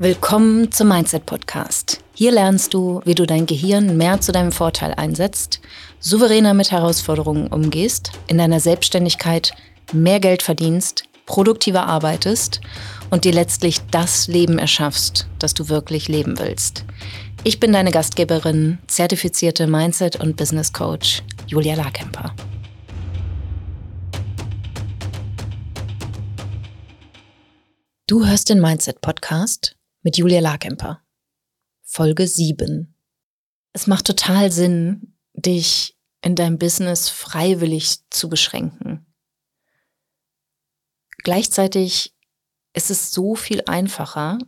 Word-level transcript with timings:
Willkommen 0.00 0.70
zum 0.70 0.86
Mindset 0.86 1.26
Podcast. 1.26 1.98
Hier 2.14 2.30
lernst 2.30 2.72
du, 2.72 3.00
wie 3.04 3.16
du 3.16 3.26
dein 3.26 3.46
Gehirn 3.46 3.96
mehr 3.96 4.20
zu 4.20 4.30
deinem 4.30 4.52
Vorteil 4.52 4.94
einsetzt, 4.94 5.60
souveräner 5.98 6.54
mit 6.54 6.70
Herausforderungen 6.70 7.48
umgehst, 7.48 8.12
in 8.28 8.38
deiner 8.38 8.60
Selbstständigkeit 8.60 9.54
mehr 9.92 10.20
Geld 10.20 10.42
verdienst, 10.42 11.02
produktiver 11.26 11.86
arbeitest 11.86 12.60
und 13.10 13.24
dir 13.24 13.32
letztlich 13.32 13.80
das 13.90 14.28
Leben 14.28 14.60
erschaffst, 14.60 15.26
das 15.40 15.52
du 15.52 15.68
wirklich 15.68 16.06
leben 16.06 16.38
willst. 16.38 16.84
Ich 17.42 17.58
bin 17.58 17.72
deine 17.72 17.90
Gastgeberin, 17.90 18.78
zertifizierte 18.86 19.66
Mindset- 19.66 20.20
und 20.20 20.36
Business 20.36 20.72
Coach 20.72 21.24
Julia 21.48 21.74
Larkemper. 21.74 22.36
Du 28.06 28.24
hörst 28.24 28.48
den 28.48 28.60
Mindset 28.60 29.00
Podcast 29.00 29.74
mit 30.02 30.16
Julia 30.16 30.40
Larkemper. 30.40 31.02
Folge 31.82 32.26
7. 32.26 32.94
Es 33.72 33.86
macht 33.86 34.06
total 34.06 34.52
Sinn, 34.52 35.16
dich 35.34 35.98
in 36.22 36.34
deinem 36.34 36.58
Business 36.58 37.08
freiwillig 37.08 38.08
zu 38.10 38.28
beschränken. 38.28 39.06
Gleichzeitig 41.18 42.14
ist 42.74 42.90
es 42.90 43.10
so 43.10 43.34
viel 43.34 43.62
einfacher, 43.66 44.38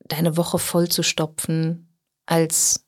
deine 0.00 0.36
Woche 0.36 0.58
voll 0.58 0.88
zu 0.88 1.02
stopfen, 1.02 1.98
als 2.26 2.86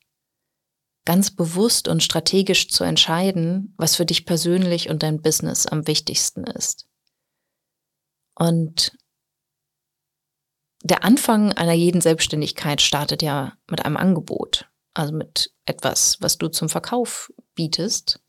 ganz 1.05 1.35
bewusst 1.35 1.89
und 1.89 2.03
strategisch 2.03 2.69
zu 2.69 2.85
entscheiden, 2.85 3.75
was 3.77 3.97
für 3.97 4.07
dich 4.07 4.25
persönlich 4.25 4.89
und 4.89 5.03
dein 5.03 5.21
Business 5.21 5.67
am 5.67 5.87
wichtigsten 5.87 6.45
ist. 6.45 6.87
Und 8.35 8.97
der 10.83 11.05
Anfang 11.05 11.53
einer 11.53 11.73
jeden 11.73 12.01
Selbstständigkeit 12.01 12.81
startet 12.81 13.23
ja 13.23 13.57
mit 13.71 13.85
einem 13.85 13.97
Angebot, 13.97 14.69
also 14.95 15.13
mit 15.13 15.53
etwas, 15.65 16.21
was 16.21 16.39
du 16.39 16.49
zum 16.49 16.69
Verkauf 16.69 17.33
bietest. 17.55 18.21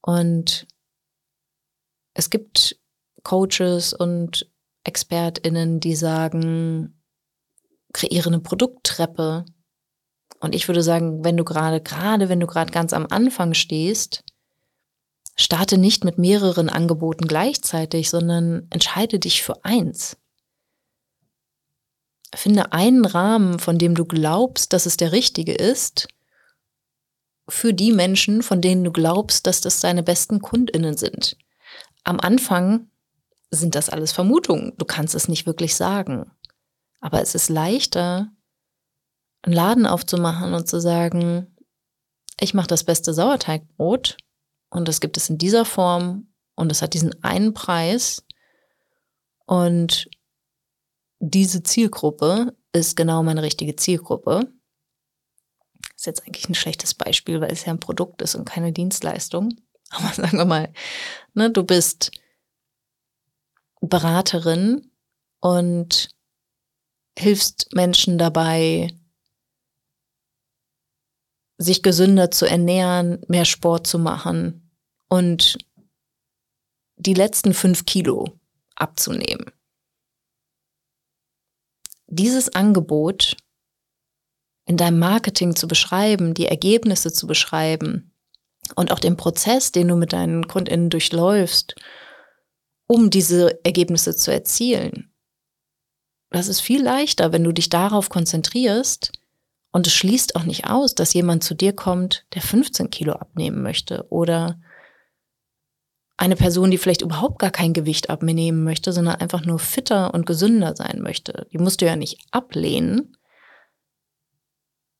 Und 0.00 0.66
es 2.12 2.30
gibt 2.30 2.78
Coaches 3.22 3.92
und 3.92 4.50
ExpertInnen, 4.84 5.80
die 5.80 5.94
sagen, 5.94 7.00
kreiere 7.92 8.28
eine 8.28 8.40
Produkttreppe. 8.40 9.44
Und 10.40 10.54
ich 10.54 10.68
würde 10.68 10.82
sagen, 10.82 11.24
wenn 11.24 11.36
du 11.36 11.44
gerade, 11.44 11.80
gerade 11.80 12.28
wenn 12.28 12.40
du 12.40 12.46
gerade 12.46 12.72
ganz 12.72 12.92
am 12.92 13.06
Anfang 13.08 13.54
stehst, 13.54 14.24
starte 15.36 15.78
nicht 15.78 16.04
mit 16.04 16.18
mehreren 16.18 16.68
Angeboten 16.68 17.26
gleichzeitig, 17.26 18.10
sondern 18.10 18.66
entscheide 18.70 19.18
dich 19.18 19.42
für 19.42 19.64
eins. 19.64 20.16
Finde 22.36 22.72
einen 22.72 23.04
Rahmen, 23.04 23.58
von 23.58 23.78
dem 23.78 23.94
du 23.94 24.04
glaubst, 24.04 24.72
dass 24.72 24.86
es 24.86 24.96
der 24.96 25.12
richtige 25.12 25.54
ist, 25.54 26.08
für 27.48 27.74
die 27.74 27.92
Menschen, 27.92 28.42
von 28.42 28.60
denen 28.60 28.84
du 28.84 28.92
glaubst, 28.92 29.46
dass 29.46 29.60
das 29.60 29.80
deine 29.80 30.02
besten 30.02 30.40
Kundinnen 30.40 30.96
sind. 30.96 31.36
Am 32.02 32.20
Anfang 32.20 32.90
sind 33.50 33.74
das 33.74 33.90
alles 33.90 34.12
Vermutungen. 34.12 34.72
Du 34.78 34.84
kannst 34.84 35.14
es 35.14 35.28
nicht 35.28 35.46
wirklich 35.46 35.74
sagen. 35.74 36.30
Aber 37.00 37.20
es 37.20 37.34
ist 37.34 37.50
leichter, 37.50 38.30
einen 39.42 39.54
Laden 39.54 39.86
aufzumachen 39.86 40.54
und 40.54 40.66
zu 40.66 40.80
sagen, 40.80 41.54
ich 42.40 42.54
mache 42.54 42.66
das 42.66 42.84
beste 42.84 43.12
Sauerteigbrot 43.12 44.16
und 44.70 44.88
das 44.88 45.00
gibt 45.00 45.16
es 45.16 45.28
in 45.28 45.38
dieser 45.38 45.64
Form 45.64 46.28
und 46.56 46.72
es 46.72 46.82
hat 46.82 46.94
diesen 46.94 47.22
einen 47.22 47.54
Preis 47.54 48.24
und 49.46 50.08
diese 51.30 51.62
Zielgruppe 51.62 52.54
ist 52.72 52.96
genau 52.96 53.22
meine 53.22 53.42
richtige 53.42 53.76
Zielgruppe. 53.76 54.52
Ist 55.96 56.06
jetzt 56.06 56.26
eigentlich 56.26 56.48
ein 56.48 56.54
schlechtes 56.54 56.92
Beispiel, 56.94 57.40
weil 57.40 57.50
es 57.50 57.64
ja 57.64 57.72
ein 57.72 57.80
Produkt 57.80 58.20
ist 58.20 58.34
und 58.34 58.44
keine 58.44 58.72
Dienstleistung. 58.72 59.56
Aber 59.90 60.12
sagen 60.12 60.36
wir 60.36 60.44
mal, 60.44 60.72
ne, 61.32 61.50
du 61.50 61.64
bist 61.64 62.10
Beraterin 63.80 64.90
und 65.40 66.10
hilfst 67.18 67.72
Menschen 67.72 68.18
dabei, 68.18 68.92
sich 71.56 71.82
gesünder 71.82 72.30
zu 72.30 72.46
ernähren, 72.46 73.24
mehr 73.28 73.44
Sport 73.44 73.86
zu 73.86 73.98
machen 73.98 74.70
und 75.08 75.56
die 76.96 77.14
letzten 77.14 77.54
fünf 77.54 77.86
Kilo 77.86 78.40
abzunehmen 78.74 79.53
dieses 82.14 82.54
Angebot 82.54 83.36
in 84.66 84.76
deinem 84.76 84.98
Marketing 84.98 85.56
zu 85.56 85.68
beschreiben, 85.68 86.34
die 86.34 86.46
Ergebnisse 86.46 87.12
zu 87.12 87.26
beschreiben 87.26 88.12
und 88.76 88.92
auch 88.92 88.98
den 88.98 89.16
Prozess, 89.16 89.72
den 89.72 89.88
du 89.88 89.96
mit 89.96 90.12
deinen 90.12 90.48
Kundinnen 90.48 90.90
durchläufst, 90.90 91.74
um 92.86 93.10
diese 93.10 93.64
Ergebnisse 93.64 94.16
zu 94.16 94.32
erzielen. 94.32 95.12
Das 96.30 96.48
ist 96.48 96.60
viel 96.60 96.82
leichter, 96.82 97.32
wenn 97.32 97.44
du 97.44 97.52
dich 97.52 97.68
darauf 97.68 98.08
konzentrierst 98.08 99.12
und 99.70 99.86
es 99.86 99.92
schließt 99.92 100.36
auch 100.36 100.44
nicht 100.44 100.68
aus, 100.68 100.94
dass 100.94 101.14
jemand 101.14 101.44
zu 101.44 101.54
dir 101.54 101.74
kommt, 101.74 102.24
der 102.34 102.42
15 102.42 102.90
Kilo 102.90 103.12
abnehmen 103.12 103.62
möchte 103.62 104.06
oder 104.10 104.60
eine 106.16 106.36
Person, 106.36 106.70
die 106.70 106.78
vielleicht 106.78 107.02
überhaupt 107.02 107.38
gar 107.38 107.50
kein 107.50 107.72
Gewicht 107.72 108.08
abnehmen 108.10 108.62
möchte, 108.62 108.92
sondern 108.92 109.16
einfach 109.16 109.44
nur 109.44 109.58
fitter 109.58 110.14
und 110.14 110.26
gesünder 110.26 110.76
sein 110.76 111.00
möchte. 111.02 111.46
Die 111.52 111.58
musst 111.58 111.80
du 111.80 111.86
ja 111.86 111.96
nicht 111.96 112.18
ablehnen, 112.30 113.16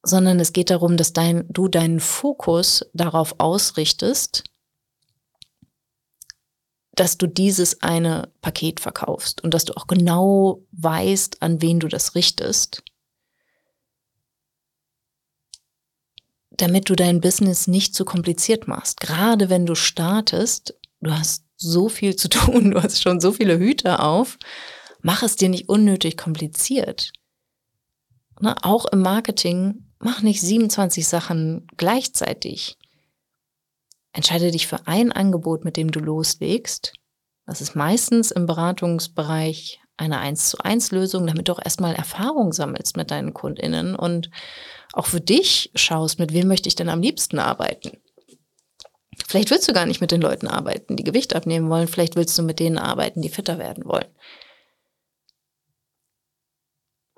sondern 0.02 0.40
es 0.40 0.52
geht 0.52 0.70
darum, 0.70 0.96
dass 0.96 1.12
dein, 1.12 1.46
du 1.48 1.68
deinen 1.68 2.00
Fokus 2.00 2.84
darauf 2.92 3.36
ausrichtest, 3.38 4.44
dass 6.94 7.18
du 7.18 7.26
dieses 7.26 7.82
eine 7.82 8.30
Paket 8.40 8.80
verkaufst 8.80 9.42
und 9.42 9.54
dass 9.54 9.64
du 9.64 9.76
auch 9.76 9.86
genau 9.86 10.62
weißt, 10.72 11.42
an 11.42 11.60
wen 11.62 11.80
du 11.80 11.88
das 11.88 12.14
richtest, 12.14 12.82
damit 16.50 16.88
du 16.88 16.94
dein 16.94 17.20
Business 17.20 17.66
nicht 17.66 17.94
zu 17.94 18.04
kompliziert 18.04 18.68
machst. 18.68 19.00
Gerade 19.00 19.50
wenn 19.50 19.66
du 19.66 19.74
startest, 19.74 20.74
du 21.04 21.16
hast 21.16 21.44
so 21.56 21.88
viel 21.88 22.16
zu 22.16 22.28
tun, 22.30 22.72
du 22.72 22.82
hast 22.82 23.02
schon 23.02 23.20
so 23.20 23.32
viele 23.32 23.58
Hüte 23.58 24.00
auf, 24.00 24.38
mach 25.00 25.22
es 25.22 25.36
dir 25.36 25.48
nicht 25.48 25.68
unnötig 25.68 26.16
kompliziert. 26.16 27.12
Ne, 28.40 28.56
auch 28.62 28.86
im 28.86 29.00
Marketing, 29.00 29.86
mach 30.00 30.22
nicht 30.22 30.40
27 30.40 31.06
Sachen 31.06 31.68
gleichzeitig. 31.76 32.76
Entscheide 34.12 34.50
dich 34.50 34.66
für 34.66 34.86
ein 34.86 35.12
Angebot, 35.12 35.64
mit 35.64 35.76
dem 35.76 35.90
du 35.90 36.00
loslegst. 36.00 36.94
Das 37.46 37.60
ist 37.60 37.76
meistens 37.76 38.30
im 38.30 38.46
Beratungsbereich 38.46 39.80
eine 39.96 40.18
1 40.18 40.50
zu 40.50 40.58
1 40.58 40.90
Lösung, 40.90 41.26
damit 41.26 41.48
du 41.48 41.52
auch 41.52 41.64
erstmal 41.64 41.94
Erfahrung 41.94 42.52
sammelst 42.52 42.96
mit 42.96 43.10
deinen 43.10 43.34
KundInnen 43.34 43.94
und 43.94 44.30
auch 44.92 45.06
für 45.06 45.20
dich 45.20 45.70
schaust, 45.74 46.18
mit 46.18 46.32
wem 46.32 46.48
möchte 46.48 46.68
ich 46.68 46.74
denn 46.74 46.88
am 46.88 47.00
liebsten 47.00 47.38
arbeiten. 47.38 47.98
Vielleicht 49.34 49.50
willst 49.50 49.68
du 49.68 49.72
gar 49.72 49.84
nicht 49.84 50.00
mit 50.00 50.12
den 50.12 50.20
Leuten 50.20 50.46
arbeiten, 50.46 50.94
die 50.94 51.02
Gewicht 51.02 51.34
abnehmen 51.34 51.68
wollen. 51.68 51.88
Vielleicht 51.88 52.14
willst 52.14 52.38
du 52.38 52.44
mit 52.44 52.60
denen 52.60 52.78
arbeiten, 52.78 53.20
die 53.20 53.28
fitter 53.28 53.58
werden 53.58 53.84
wollen. 53.84 54.06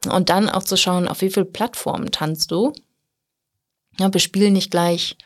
Und 0.09 0.31
dann 0.31 0.49
auch 0.49 0.63
zu 0.63 0.79
schauen, 0.79 1.09
auf 1.09 1.21
wie 1.21 1.29
viele 1.29 1.45
Plattformen 1.45 2.11
tanzt 2.11 2.51
du. 2.51 2.73
Ja, 3.99 4.09
bespiel 4.09 4.51
nicht 4.51 4.71
gleich 4.71 5.19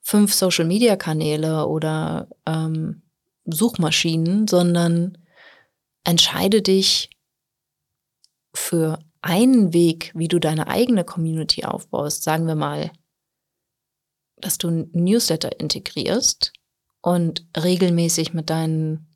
fünf 0.00 0.34
Social-Media-Kanäle 0.34 1.66
oder 1.66 2.28
ähm, 2.46 3.02
Suchmaschinen, 3.46 4.46
sondern 4.46 5.18
entscheide 6.04 6.62
dich 6.62 7.10
für 8.54 9.00
einen 9.20 9.72
Weg, 9.72 10.12
wie 10.14 10.28
du 10.28 10.38
deine 10.38 10.68
eigene 10.68 11.02
Community 11.02 11.64
aufbaust. 11.64 12.22
Sagen 12.22 12.46
wir 12.46 12.54
mal 12.54 12.92
dass 14.36 14.58
du 14.58 14.88
Newsletter 14.92 15.60
integrierst 15.60 16.52
und 17.00 17.46
regelmäßig 17.56 18.32
mit 18.34 18.50
deinen 18.50 19.06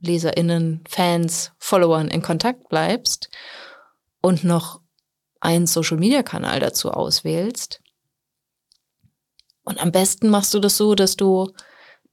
LeserInnen, 0.00 0.84
Fans, 0.88 1.52
Followern 1.58 2.08
in 2.08 2.22
Kontakt 2.22 2.68
bleibst 2.68 3.30
und 4.22 4.44
noch 4.44 4.80
einen 5.40 5.66
Social-Media-Kanal 5.66 6.60
dazu 6.60 6.90
auswählst. 6.90 7.80
Und 9.64 9.80
am 9.82 9.92
besten 9.92 10.28
machst 10.28 10.54
du 10.54 10.60
das 10.60 10.76
so, 10.76 10.94
dass 10.94 11.16
du 11.16 11.52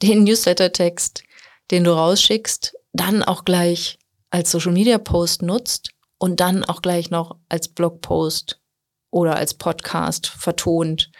den 0.01 0.23
Newsletter-Text, 0.23 1.23
den 1.71 1.83
du 1.83 1.91
rausschickst, 1.91 2.75
dann 2.93 3.23
auch 3.23 3.45
gleich 3.45 3.97
als 4.29 4.51
Social-Media-Post 4.51 5.41
nutzt 5.41 5.91
und 6.17 6.39
dann 6.39 6.63
auch 6.63 6.81
gleich 6.81 7.11
noch 7.11 7.37
als 7.49 7.69
Blogpost 7.69 8.59
oder 9.11 9.35
als 9.35 9.53
Podcast 9.53 10.27
vertont 10.27 11.11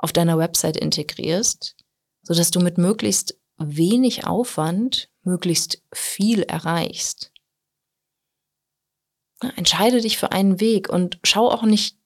auf 0.00 0.12
deiner 0.12 0.38
Website 0.38 0.78
integrierst, 0.78 1.76
so 2.22 2.34
dass 2.34 2.50
du 2.50 2.60
mit 2.60 2.78
möglichst 2.78 3.38
wenig 3.58 4.26
Aufwand 4.26 5.10
möglichst 5.22 5.82
viel 5.92 6.42
erreichst. 6.42 7.32
Entscheide 9.56 10.00
dich 10.00 10.16
für 10.16 10.32
einen 10.32 10.58
Weg 10.60 10.88
und 10.88 11.18
schau 11.22 11.50
auch 11.50 11.62
nicht, 11.62 11.98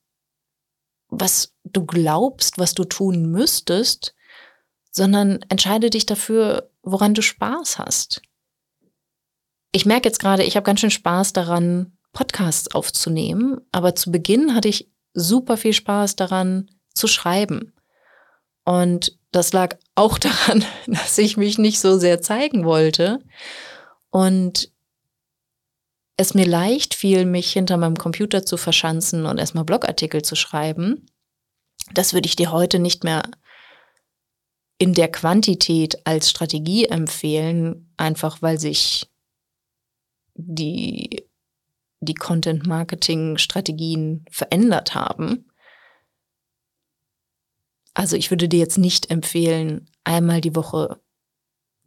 was 1.08 1.54
du 1.62 1.86
glaubst, 1.86 2.58
was 2.58 2.74
du 2.74 2.84
tun 2.84 3.30
müsstest, 3.30 4.14
sondern 4.90 5.42
entscheide 5.48 5.90
dich 5.90 6.06
dafür, 6.06 6.72
woran 6.82 7.14
du 7.14 7.22
Spaß 7.22 7.78
hast. 7.78 8.22
Ich 9.70 9.86
merke 9.86 10.08
jetzt 10.08 10.18
gerade, 10.18 10.42
ich 10.42 10.56
habe 10.56 10.64
ganz 10.64 10.80
schön 10.80 10.90
Spaß 10.90 11.32
daran, 11.32 11.96
Podcasts 12.12 12.74
aufzunehmen, 12.74 13.60
aber 13.70 13.94
zu 13.94 14.10
Beginn 14.10 14.54
hatte 14.54 14.68
ich 14.68 14.90
super 15.12 15.56
viel 15.56 15.72
Spaß 15.72 16.16
daran 16.16 16.70
zu 16.94 17.06
schreiben. 17.06 17.73
Und 18.64 19.18
das 19.32 19.52
lag 19.52 19.76
auch 19.94 20.18
daran, 20.18 20.64
dass 20.86 21.18
ich 21.18 21.36
mich 21.36 21.58
nicht 21.58 21.80
so 21.80 21.98
sehr 21.98 22.20
zeigen 22.20 22.64
wollte 22.64 23.20
und 24.10 24.70
es 26.16 26.34
mir 26.34 26.46
leicht 26.46 26.94
fiel, 26.94 27.24
mich 27.24 27.52
hinter 27.52 27.76
meinem 27.76 27.96
Computer 27.96 28.46
zu 28.46 28.56
verschanzen 28.56 29.26
und 29.26 29.38
erstmal 29.38 29.64
Blogartikel 29.64 30.22
zu 30.22 30.36
schreiben. 30.36 31.06
Das 31.92 32.14
würde 32.14 32.28
ich 32.28 32.36
dir 32.36 32.52
heute 32.52 32.78
nicht 32.78 33.02
mehr 33.02 33.24
in 34.78 34.94
der 34.94 35.10
Quantität 35.10 36.06
als 36.06 36.30
Strategie 36.30 36.86
empfehlen, 36.86 37.92
einfach 37.96 38.42
weil 38.42 38.60
sich 38.60 39.10
die, 40.34 41.24
die 42.00 42.14
Content-Marketing-Strategien 42.14 44.24
verändert 44.30 44.94
haben. 44.94 45.50
Also 47.94 48.16
ich 48.16 48.30
würde 48.30 48.48
dir 48.48 48.58
jetzt 48.58 48.78
nicht 48.78 49.10
empfehlen, 49.10 49.88
einmal 50.02 50.40
die 50.40 50.56
Woche 50.56 51.00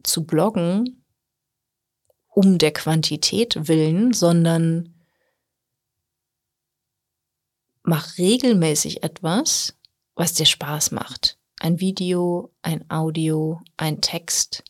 zu 0.02 0.24
bloggen, 0.24 1.04
um 2.28 2.58
der 2.58 2.72
Quantität 2.72 3.68
willen, 3.68 4.12
sondern 4.14 4.94
mach 7.82 8.16
regelmäßig 8.16 9.02
etwas, 9.02 9.76
was 10.14 10.34
dir 10.34 10.46
Spaß 10.46 10.92
macht. 10.92 11.38
Ein 11.60 11.80
Video, 11.80 12.54
ein 12.62 12.88
Audio, 12.90 13.60
ein 13.76 14.00
Text. 14.00 14.64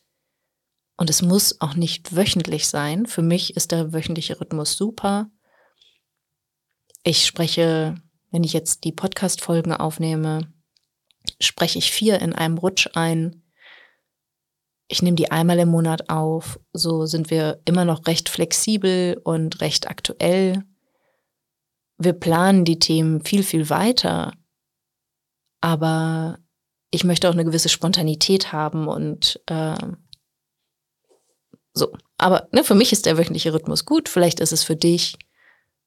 Und 0.97 1.11
es 1.11 1.23
muss 1.23 1.61
auch 1.61 1.75
nicht 1.75 2.17
wöchentlich 2.17 2.67
sein. 2.67 3.07
Für 3.07 3.23
mich 3.23 3.55
ist 3.55 3.71
der 3.71 3.93
wöchentliche 3.93 4.41
Rhythmus 4.41 4.77
super. 4.77 5.31
Ich 7.05 7.27
spreche, 7.27 7.95
wenn 8.31 8.43
ich 8.43 8.53
jetzt 8.53 8.85
die 8.85 8.93
Podcast-Folgen 8.93 9.73
aufnehme, 9.73 10.53
spreche 11.41 11.79
ich 11.79 11.93
vier 11.93 12.21
in 12.21 12.33
einem 12.33 12.59
Rutsch 12.59 12.89
ein. 12.95 13.43
Ich 14.89 15.03
nehme 15.03 15.17
die 15.17 15.31
einmal 15.31 15.59
im 15.59 15.69
Monat 15.69 16.09
auf. 16.09 16.59
So 16.73 17.07
sind 17.07 17.31
wir 17.31 17.61
immer 17.65 17.85
noch 17.85 18.07
recht 18.07 18.29
flexibel 18.29 19.21
und 19.23 19.61
recht 19.61 19.89
aktuell. 19.89 20.65
Wir 21.99 22.13
planen 22.13 22.65
die 22.65 22.79
Themen 22.79 23.25
viel, 23.25 23.43
viel 23.43 23.71
weiter. 23.71 24.33
Aber 25.61 26.39
ich 26.91 27.05
möchte 27.05 27.29
auch 27.29 27.35
eine 27.35 27.45
gewisse 27.45 27.69
Spontanität 27.69 28.53
haben 28.53 28.89
und 28.89 29.41
äh, 29.47 29.77
so. 31.75 31.93
Aber 32.17 32.49
ne, 32.53 32.65
für 32.65 32.75
mich 32.75 32.93
ist 32.93 33.07
der 33.07 33.19
wöchentliche 33.19 33.53
Rhythmus 33.53 33.85
gut. 33.85 34.09
Vielleicht 34.09 34.41
ist 34.41 34.53
es 34.53 34.65
für 34.65 34.77
dich 34.77 35.19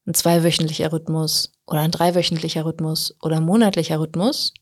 ein 0.06 0.14
zweiwöchentlicher 0.14 0.92
Rhythmus 0.92 1.52
oder 1.66 1.80
ein 1.80 1.90
dreiwöchentlicher 1.90 2.64
Rhythmus 2.64 3.16
oder 3.20 3.36
ein 3.36 3.44
monatlicher 3.44 4.00
Rhythmus 4.00 4.54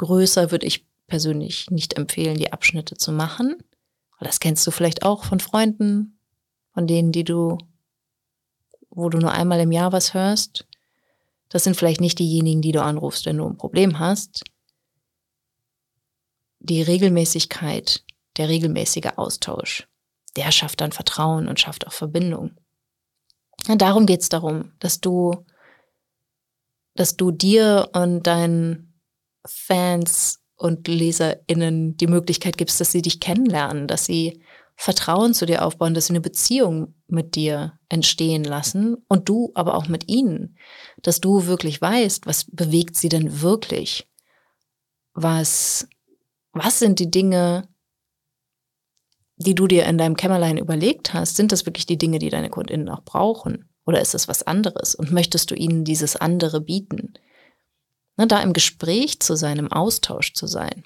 größer 0.00 0.50
würde 0.50 0.66
ich 0.66 0.86
persönlich 1.06 1.70
nicht 1.70 1.98
empfehlen, 1.98 2.38
die 2.38 2.54
Abschnitte 2.54 2.96
zu 2.96 3.12
machen. 3.12 3.62
Das 4.18 4.40
kennst 4.40 4.66
du 4.66 4.70
vielleicht 4.70 5.02
auch 5.02 5.24
von 5.24 5.40
Freunden, 5.40 6.18
von 6.72 6.86
denen, 6.86 7.12
die 7.12 7.24
du, 7.24 7.58
wo 8.88 9.10
du 9.10 9.18
nur 9.18 9.32
einmal 9.32 9.60
im 9.60 9.72
Jahr 9.72 9.92
was 9.92 10.14
hörst. 10.14 10.66
Das 11.50 11.64
sind 11.64 11.76
vielleicht 11.76 12.00
nicht 12.00 12.18
diejenigen, 12.18 12.62
die 12.62 12.72
du 12.72 12.82
anrufst, 12.82 13.26
wenn 13.26 13.36
du 13.36 13.46
ein 13.46 13.58
Problem 13.58 13.98
hast. 13.98 14.42
Die 16.60 16.80
Regelmäßigkeit, 16.80 18.02
der 18.38 18.48
regelmäßige 18.48 19.12
Austausch, 19.16 19.86
der 20.36 20.50
schafft 20.50 20.80
dann 20.80 20.92
Vertrauen 20.92 21.46
und 21.46 21.60
schafft 21.60 21.86
auch 21.86 21.92
Verbindung. 21.92 22.52
Und 23.68 23.82
darum 23.82 24.06
geht 24.06 24.22
es 24.22 24.30
darum, 24.30 24.72
dass 24.78 25.00
du, 25.00 25.44
dass 26.94 27.16
du 27.16 27.30
dir 27.32 27.90
und 27.92 28.26
deinen 28.26 28.89
Fans 29.46 30.40
und 30.56 30.88
LeserInnen 30.88 31.96
die 31.96 32.06
Möglichkeit 32.06 32.58
gibst, 32.58 32.80
dass 32.80 32.92
sie 32.92 33.02
dich 33.02 33.20
kennenlernen, 33.20 33.86
dass 33.86 34.04
sie 34.04 34.42
Vertrauen 34.76 35.34
zu 35.34 35.44
dir 35.44 35.64
aufbauen, 35.64 35.92
dass 35.92 36.06
sie 36.06 36.12
eine 36.12 36.22
Beziehung 36.22 36.94
mit 37.06 37.34
dir 37.34 37.78
entstehen 37.90 38.44
lassen 38.44 38.96
und 39.08 39.28
du 39.28 39.50
aber 39.54 39.74
auch 39.74 39.88
mit 39.88 40.08
ihnen, 40.08 40.56
dass 41.02 41.20
du 41.20 41.46
wirklich 41.46 41.82
weißt, 41.82 42.26
was 42.26 42.44
bewegt 42.44 42.96
sie 42.96 43.10
denn 43.10 43.42
wirklich? 43.42 44.08
Was, 45.12 45.86
was 46.52 46.78
sind 46.78 46.98
die 46.98 47.10
Dinge, 47.10 47.68
die 49.36 49.54
du 49.54 49.66
dir 49.66 49.84
in 49.84 49.98
deinem 49.98 50.16
Kämmerlein 50.16 50.56
überlegt 50.56 51.12
hast? 51.12 51.36
Sind 51.36 51.52
das 51.52 51.66
wirklich 51.66 51.86
die 51.86 51.98
Dinge, 51.98 52.18
die 52.18 52.30
deine 52.30 52.48
KundInnen 52.48 52.88
auch 52.88 53.02
brauchen? 53.02 53.68
Oder 53.84 54.00
ist 54.00 54.14
es 54.14 54.28
was 54.28 54.42
anderes? 54.42 54.94
Und 54.94 55.12
möchtest 55.12 55.50
du 55.50 55.54
ihnen 55.54 55.84
dieses 55.84 56.16
andere 56.16 56.60
bieten? 56.60 57.14
Ne, 58.20 58.26
da 58.26 58.42
im 58.42 58.52
Gespräch 58.52 59.18
zu 59.20 59.34
sein, 59.34 59.58
im 59.58 59.72
Austausch 59.72 60.34
zu 60.34 60.46
sein. 60.46 60.84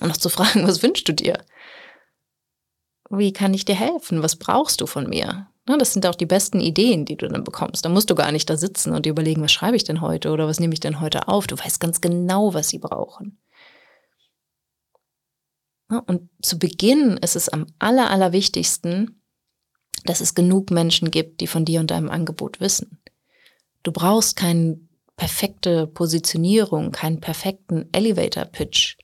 Und 0.00 0.08
noch 0.08 0.16
zu 0.16 0.28
fragen, 0.28 0.66
was 0.66 0.82
wünschst 0.82 1.08
du 1.08 1.12
dir? 1.12 1.44
Wie 3.10 3.32
kann 3.32 3.54
ich 3.54 3.64
dir 3.64 3.76
helfen? 3.76 4.20
Was 4.20 4.34
brauchst 4.34 4.80
du 4.80 4.86
von 4.86 5.08
mir? 5.08 5.46
Ne, 5.68 5.78
das 5.78 5.92
sind 5.92 6.06
auch 6.06 6.16
die 6.16 6.26
besten 6.26 6.58
Ideen, 6.58 7.04
die 7.04 7.16
du 7.16 7.28
dann 7.28 7.44
bekommst. 7.44 7.84
Da 7.84 7.88
musst 7.88 8.10
du 8.10 8.16
gar 8.16 8.32
nicht 8.32 8.50
da 8.50 8.56
sitzen 8.56 8.92
und 8.92 9.06
dir 9.06 9.10
überlegen, 9.10 9.40
was 9.40 9.52
schreibe 9.52 9.76
ich 9.76 9.84
denn 9.84 10.00
heute 10.00 10.32
oder 10.32 10.48
was 10.48 10.58
nehme 10.58 10.74
ich 10.74 10.80
denn 10.80 10.98
heute 10.98 11.28
auf. 11.28 11.46
Du 11.46 11.56
weißt 11.56 11.78
ganz 11.78 12.00
genau, 12.00 12.54
was 12.54 12.70
sie 12.70 12.80
brauchen. 12.80 13.38
Ne, 15.88 16.02
und 16.08 16.28
zu 16.42 16.58
Beginn 16.58 17.18
ist 17.18 17.36
es 17.36 17.48
am 17.48 17.66
aller, 17.78 18.10
allerwichtigsten, 18.10 19.22
dass 20.06 20.20
es 20.20 20.34
genug 20.34 20.72
Menschen 20.72 21.12
gibt, 21.12 21.40
die 21.40 21.46
von 21.46 21.64
dir 21.64 21.78
und 21.78 21.92
deinem 21.92 22.10
Angebot 22.10 22.58
wissen. 22.58 22.98
Du 23.84 23.92
brauchst 23.92 24.34
keinen 24.34 24.89
perfekte 25.20 25.86
Positionierung, 25.86 26.92
keinen 26.92 27.20
perfekten 27.20 27.90
Elevator-Pitch. 27.92 28.96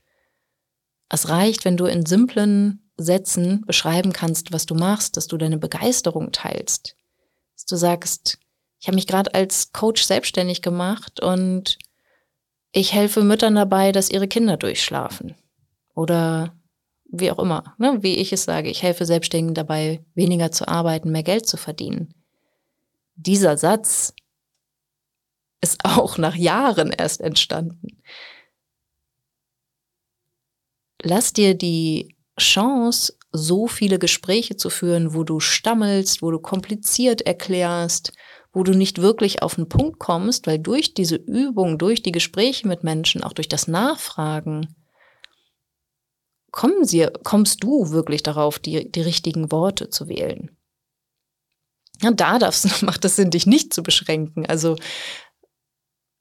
Es 1.09 1.29
reicht, 1.29 1.63
wenn 1.63 1.77
du 1.77 1.85
in 1.85 2.07
simplen 2.07 2.89
Sätzen 2.97 3.61
beschreiben 3.67 4.13
kannst, 4.13 4.51
was 4.51 4.65
du 4.65 4.73
machst, 4.73 5.15
dass 5.15 5.27
du 5.27 5.37
deine 5.37 5.59
Begeisterung 5.59 6.31
teilst. 6.31 6.95
Dass 7.53 7.65
du 7.65 7.75
sagst, 7.75 8.39
ich 8.79 8.87
habe 8.87 8.95
mich 8.95 9.05
gerade 9.05 9.35
als 9.35 9.73
Coach 9.73 10.01
selbstständig 10.01 10.63
gemacht 10.63 11.21
und 11.21 11.77
ich 12.71 12.93
helfe 12.93 13.21
Müttern 13.21 13.53
dabei, 13.53 13.91
dass 13.91 14.09
ihre 14.09 14.27
Kinder 14.27 14.57
durchschlafen. 14.57 15.35
Oder 15.93 16.55
wie 17.11 17.29
auch 17.29 17.37
immer, 17.37 17.75
ne? 17.77 17.99
wie 18.01 18.15
ich 18.15 18.33
es 18.33 18.45
sage, 18.45 18.71
ich 18.71 18.81
helfe 18.81 19.05
Selbstständigen 19.05 19.53
dabei, 19.53 20.03
weniger 20.15 20.51
zu 20.51 20.67
arbeiten, 20.67 21.11
mehr 21.11 21.21
Geld 21.21 21.45
zu 21.45 21.57
verdienen. 21.57 22.15
Dieser 23.13 23.55
Satz 23.55 24.15
ist 25.61 25.79
auch 25.83 26.17
nach 26.17 26.35
Jahren 26.35 26.91
erst 26.91 27.21
entstanden. 27.21 28.01
Lass 31.01 31.33
dir 31.33 31.53
die 31.53 32.15
Chance, 32.39 33.13
so 33.31 33.67
viele 33.67 33.99
Gespräche 33.99 34.57
zu 34.57 34.69
führen, 34.69 35.13
wo 35.13 35.23
du 35.23 35.39
stammelst, 35.39 36.21
wo 36.21 36.31
du 36.31 36.39
kompliziert 36.39 37.21
erklärst, 37.21 38.13
wo 38.53 38.63
du 38.63 38.71
nicht 38.71 39.01
wirklich 39.01 39.41
auf 39.41 39.55
den 39.55 39.69
Punkt 39.69 39.99
kommst, 39.99 40.47
weil 40.47 40.59
durch 40.59 40.93
diese 40.93 41.15
Übung, 41.15 41.77
durch 41.77 42.01
die 42.01 42.11
Gespräche 42.11 42.67
mit 42.67 42.83
Menschen, 42.83 43.23
auch 43.23 43.33
durch 43.33 43.49
das 43.49 43.67
Nachfragen, 43.67 44.75
kommen 46.51 46.85
sie, 46.85 47.07
kommst 47.23 47.63
du 47.63 47.91
wirklich 47.91 48.23
darauf, 48.23 48.57
die, 48.57 48.91
die 48.91 49.01
richtigen 49.01 49.51
Worte 49.51 49.89
zu 49.89 50.07
wählen. 50.07 50.57
Ja, 52.01 52.11
da 52.11 52.39
darfst, 52.39 52.81
macht 52.83 53.05
es 53.05 53.15
Sinn, 53.15 53.31
dich 53.31 53.45
nicht 53.45 53.73
zu 53.73 53.83
beschränken. 53.83 54.45
Also 54.45 54.75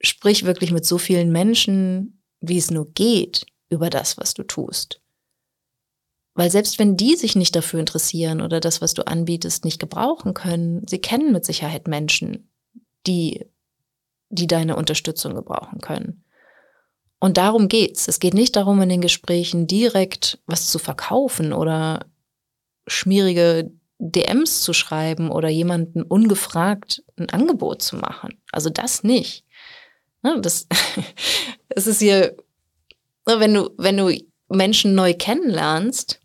sprich 0.00 0.44
wirklich 0.44 0.72
mit 0.72 0.84
so 0.84 0.98
vielen 0.98 1.30
Menschen, 1.32 2.22
wie 2.40 2.58
es 2.58 2.70
nur 2.70 2.90
geht, 2.92 3.46
über 3.68 3.90
das, 3.90 4.16
was 4.18 4.34
du 4.34 4.42
tust. 4.42 5.00
Weil 6.34 6.50
selbst 6.50 6.78
wenn 6.78 6.98
die 6.98 7.16
sich 7.16 7.34
nicht 7.34 7.56
dafür 7.56 7.80
interessieren 7.80 8.42
oder 8.42 8.60
das, 8.60 8.82
was 8.82 8.92
du 8.92 9.06
anbietest, 9.06 9.64
nicht 9.64 9.80
gebrauchen 9.80 10.34
können, 10.34 10.86
sie 10.86 10.98
kennen 10.98 11.32
mit 11.32 11.46
Sicherheit 11.46 11.88
Menschen, 11.88 12.50
die, 13.06 13.46
die 14.28 14.46
deine 14.46 14.76
Unterstützung 14.76 15.34
gebrauchen 15.34 15.80
können. 15.80 16.24
Und 17.18 17.38
darum 17.38 17.68
geht's. 17.68 18.06
Es 18.06 18.20
geht 18.20 18.34
nicht 18.34 18.54
darum, 18.56 18.82
in 18.82 18.90
den 18.90 19.00
Gesprächen 19.00 19.66
direkt 19.66 20.38
was 20.46 20.70
zu 20.70 20.78
verkaufen 20.78 21.54
oder 21.54 22.04
schmierige 22.86 23.72
DMs 23.98 24.60
zu 24.60 24.74
schreiben 24.74 25.30
oder 25.30 25.48
jemanden 25.48 26.02
ungefragt 26.02 27.02
ein 27.18 27.30
Angebot 27.30 27.80
zu 27.80 27.96
machen. 27.96 28.42
Also 28.52 28.68
das 28.68 29.02
nicht. 29.02 29.45
Ne, 30.26 30.40
das, 30.40 30.66
es 31.68 31.86
ist 31.86 32.00
hier, 32.00 32.36
ne, 33.28 33.38
wenn 33.38 33.54
du, 33.54 33.70
wenn 33.78 33.96
du 33.96 34.12
Menschen 34.48 34.96
neu 34.96 35.14
kennenlernst, 35.14 36.20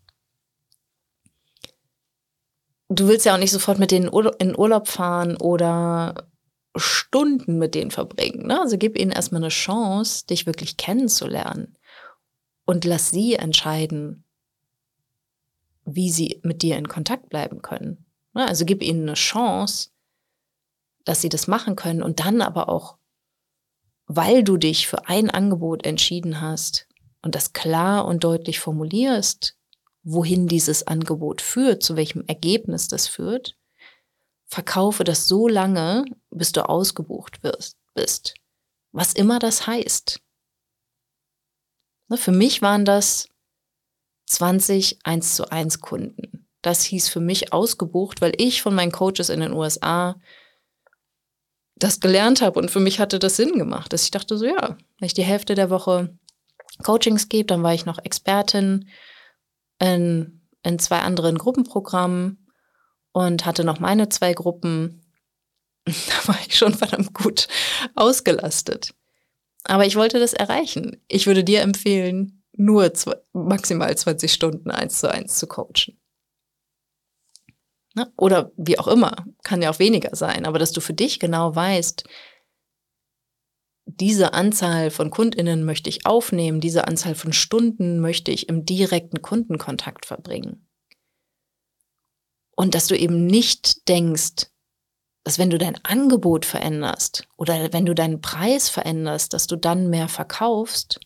du 2.88 3.06
willst 3.06 3.26
ja 3.26 3.34
auch 3.34 3.38
nicht 3.38 3.52
sofort 3.52 3.78
mit 3.78 3.92
denen 3.92 4.10
in 4.40 4.58
Urlaub 4.58 4.88
fahren 4.88 5.36
oder 5.36 6.26
Stunden 6.74 7.58
mit 7.58 7.76
denen 7.76 7.92
verbringen. 7.92 8.48
Ne? 8.48 8.60
Also 8.60 8.76
gib 8.76 8.98
ihnen 8.98 9.12
erstmal 9.12 9.40
eine 9.40 9.50
Chance, 9.50 10.26
dich 10.26 10.46
wirklich 10.46 10.76
kennenzulernen. 10.76 11.76
Und 12.64 12.84
lass 12.84 13.10
sie 13.10 13.34
entscheiden, 13.34 14.24
wie 15.84 16.10
sie 16.10 16.40
mit 16.42 16.62
dir 16.62 16.76
in 16.76 16.88
Kontakt 16.88 17.28
bleiben 17.28 17.62
können. 17.62 18.04
Ne? 18.34 18.48
Also 18.48 18.64
gib 18.64 18.82
ihnen 18.82 19.02
eine 19.02 19.14
Chance, 19.14 19.90
dass 21.04 21.20
sie 21.20 21.28
das 21.28 21.46
machen 21.46 21.76
können 21.76 22.02
und 22.02 22.18
dann 22.18 22.42
aber 22.42 22.68
auch, 22.68 22.96
weil 24.06 24.44
du 24.44 24.56
dich 24.56 24.86
für 24.88 25.08
ein 25.08 25.30
Angebot 25.30 25.86
entschieden 25.86 26.40
hast 26.40 26.88
und 27.22 27.34
das 27.34 27.52
klar 27.52 28.04
und 28.04 28.24
deutlich 28.24 28.60
formulierst, 28.60 29.56
wohin 30.02 30.48
dieses 30.48 30.86
Angebot 30.86 31.40
führt, 31.40 31.82
zu 31.82 31.96
welchem 31.96 32.24
Ergebnis 32.26 32.88
das 32.88 33.06
führt, 33.08 33.56
verkaufe 34.46 35.04
das 35.04 35.26
so 35.26 35.48
lange, 35.48 36.04
bis 36.30 36.52
du 36.52 36.68
ausgebucht 36.68 37.42
wirst, 37.42 37.78
bist. 37.94 38.34
Was 38.92 39.14
immer 39.14 39.38
das 39.38 39.66
heißt. 39.66 40.20
Ne, 42.08 42.16
für 42.18 42.32
mich 42.32 42.60
waren 42.60 42.84
das 42.84 43.28
20 44.26 44.98
1 45.04 45.36
zu 45.36 45.50
1 45.50 45.80
Kunden. 45.80 46.46
Das 46.60 46.84
hieß 46.84 47.08
für 47.08 47.20
mich 47.20 47.52
ausgebucht, 47.52 48.20
weil 48.20 48.34
ich 48.36 48.62
von 48.62 48.74
meinen 48.74 48.92
Coaches 48.92 49.30
in 49.30 49.40
den 49.40 49.52
USA 49.52 50.20
das 51.82 52.00
gelernt 52.00 52.42
habe 52.42 52.58
und 52.58 52.70
für 52.70 52.80
mich 52.80 53.00
hatte 53.00 53.18
das 53.18 53.36
Sinn 53.36 53.58
gemacht, 53.58 53.92
dass 53.92 54.04
ich 54.04 54.10
dachte 54.10 54.36
so, 54.36 54.46
ja, 54.46 54.76
wenn 54.98 55.06
ich 55.06 55.14
die 55.14 55.24
Hälfte 55.24 55.54
der 55.54 55.70
Woche 55.70 56.16
Coachings 56.82 57.28
gebe, 57.28 57.46
dann 57.46 57.62
war 57.62 57.74
ich 57.74 57.86
noch 57.86 57.98
Expertin 57.98 58.88
in, 59.78 60.42
in 60.62 60.78
zwei 60.78 61.00
anderen 61.00 61.38
Gruppenprogrammen 61.38 62.48
und 63.12 63.46
hatte 63.46 63.64
noch 63.64 63.80
meine 63.80 64.08
zwei 64.08 64.32
Gruppen. 64.32 64.98
Da 65.84 66.28
war 66.28 66.38
ich 66.46 66.56
schon 66.56 66.74
verdammt 66.74 67.12
gut 67.12 67.48
ausgelastet. 67.96 68.94
Aber 69.64 69.84
ich 69.84 69.96
wollte 69.96 70.20
das 70.20 70.32
erreichen. 70.32 71.02
Ich 71.08 71.26
würde 71.26 71.42
dir 71.42 71.62
empfehlen, 71.62 72.44
nur 72.52 72.94
zwei, 72.94 73.16
maximal 73.32 73.96
20 73.96 74.32
Stunden 74.32 74.70
eins 74.70 75.00
zu 75.00 75.10
eins 75.10 75.36
zu 75.36 75.48
coachen. 75.48 76.00
Ne? 77.94 78.12
Oder 78.16 78.52
wie 78.56 78.78
auch 78.78 78.88
immer, 78.88 79.26
kann 79.42 79.62
ja 79.62 79.70
auch 79.70 79.78
weniger 79.78 80.14
sein, 80.16 80.46
aber 80.46 80.58
dass 80.58 80.72
du 80.72 80.80
für 80.80 80.94
dich 80.94 81.20
genau 81.20 81.54
weißt, 81.54 82.04
diese 83.84 84.32
Anzahl 84.32 84.90
von 84.90 85.10
Kundinnen 85.10 85.64
möchte 85.64 85.90
ich 85.90 86.06
aufnehmen, 86.06 86.60
diese 86.60 86.86
Anzahl 86.86 87.14
von 87.14 87.32
Stunden 87.32 88.00
möchte 88.00 88.30
ich 88.30 88.48
im 88.48 88.64
direkten 88.64 89.22
Kundenkontakt 89.22 90.06
verbringen. 90.06 90.68
Und 92.54 92.74
dass 92.74 92.86
du 92.86 92.96
eben 92.96 93.26
nicht 93.26 93.88
denkst, 93.88 94.46
dass 95.24 95.38
wenn 95.38 95.50
du 95.50 95.58
dein 95.58 95.82
Angebot 95.84 96.44
veränderst 96.44 97.26
oder 97.36 97.72
wenn 97.72 97.86
du 97.86 97.94
deinen 97.94 98.20
Preis 98.20 98.68
veränderst, 98.68 99.32
dass 99.32 99.46
du 99.46 99.56
dann 99.56 99.88
mehr 99.88 100.08
verkaufst, 100.08 101.00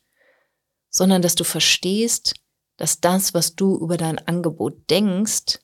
sondern 0.90 1.22
dass 1.22 1.34
du 1.34 1.44
verstehst, 1.44 2.34
dass 2.76 3.00
das, 3.00 3.34
was 3.34 3.54
du 3.54 3.76
über 3.78 3.96
dein 3.96 4.18
Angebot 4.18 4.90
denkst, 4.90 5.60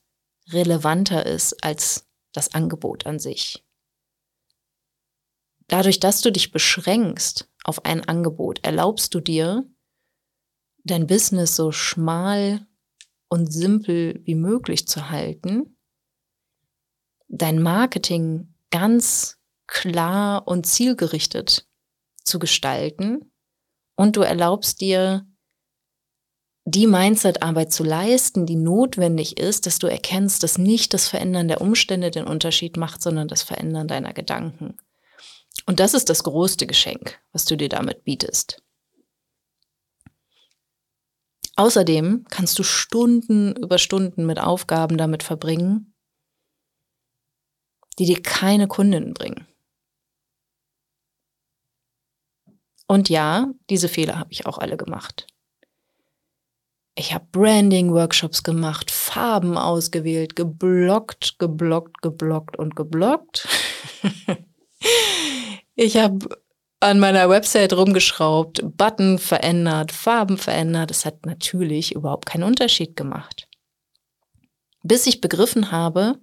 relevanter 0.52 1.26
ist 1.26 1.64
als 1.64 2.09
das 2.32 2.54
Angebot 2.54 3.06
an 3.06 3.18
sich. 3.18 3.64
Dadurch, 5.68 6.00
dass 6.00 6.21
du 6.21 6.30
dich 6.30 6.50
beschränkst 6.50 7.49
auf 7.64 7.85
ein 7.85 8.06
Angebot, 8.06 8.64
erlaubst 8.64 9.14
du 9.14 9.21
dir, 9.21 9.64
dein 10.85 11.06
Business 11.06 11.56
so 11.56 11.73
schmal 11.73 12.66
und 13.28 13.52
simpel 13.52 14.21
wie 14.25 14.35
möglich 14.35 14.87
zu 14.87 15.11
halten, 15.11 15.78
dein 17.28 17.62
Marketing 17.62 18.54
ganz 18.71 19.38
klar 19.66 20.47
und 20.47 20.66
zielgerichtet 20.66 21.66
zu 22.25 22.38
gestalten 22.38 23.32
und 23.97 24.16
du 24.16 24.21
erlaubst 24.21 24.80
dir, 24.80 25.26
die 26.64 26.87
Mindset-Arbeit 26.87 27.73
zu 27.73 27.83
leisten, 27.83 28.47
die 28.47 28.57
notwendig 28.57 29.38
ist, 29.38 29.66
dass 29.66 29.78
du 29.78 29.88
erkennst, 29.88 30.42
dass 30.42 30.59
nicht 30.59 30.95
das 30.95 31.09
Verändern 31.09 31.49
der 31.49 31.61
Umstände 31.61 32.11
den 32.11 32.26
Unterschied 32.26 32.76
macht, 32.76 33.02
sondern 33.02 33.28
das 33.28 33.42
Verändern 33.42 33.88
deiner 33.88 34.12
Gedanken. 34.12 34.76
Und 35.66 35.81
das 35.81 35.95
ist 35.95 36.09
das 36.09 36.23
größte 36.23 36.66
Geschenk, 36.66 37.21
was 37.33 37.45
du 37.45 37.57
dir 37.57 37.69
damit 37.69 38.04
bietest. 38.04 38.62
Außerdem 41.57 42.25
kannst 42.31 42.59
du 42.59 42.62
Stunden 42.62 43.54
über 43.57 43.78
Stunden 43.78 44.25
mit 44.25 44.40
Aufgaben 44.40 44.97
damit 44.97 45.23
verbringen, 45.23 45.95
die 47.99 48.07
dir 48.07 48.23
keine 48.23 48.69
Kundinnen 48.69 49.12
bringen. 49.12 49.47
Und 52.87 53.09
ja, 53.09 53.52
diese 53.69 53.88
Fehler 53.88 54.19
habe 54.19 54.33
ich 54.33 54.47
auch 54.47 54.59
alle 54.59 54.76
gemacht. 54.76 55.26
Ich 56.95 57.15
habe 57.15 57.25
Branding-Workshops 57.33 58.43
gemacht, 58.43 58.91
Farben 58.91 59.57
ausgewählt, 59.57 60.37
geblockt, 60.37 61.39
geblockt, 61.39 62.03
geblockt 62.03 62.59
und 62.59 62.77
geblockt. 62.77 63.49
ich 65.75 65.97
habe 65.97 66.29
an 66.81 66.99
meiner 66.99 67.31
Website 67.31 67.73
rumgeschraubt, 67.73 68.61
Button 68.77 69.19
verändert, 69.19 69.91
Farben 69.91 70.37
verändert. 70.37 70.91
Es 70.91 71.07
hat 71.07 71.25
natürlich 71.25 71.95
überhaupt 71.95 72.27
keinen 72.27 72.43
Unterschied 72.43 72.95
gemacht. 72.95 73.49
Bis 74.83 75.07
ich 75.07 75.21
begriffen 75.21 75.71
habe, 75.71 76.19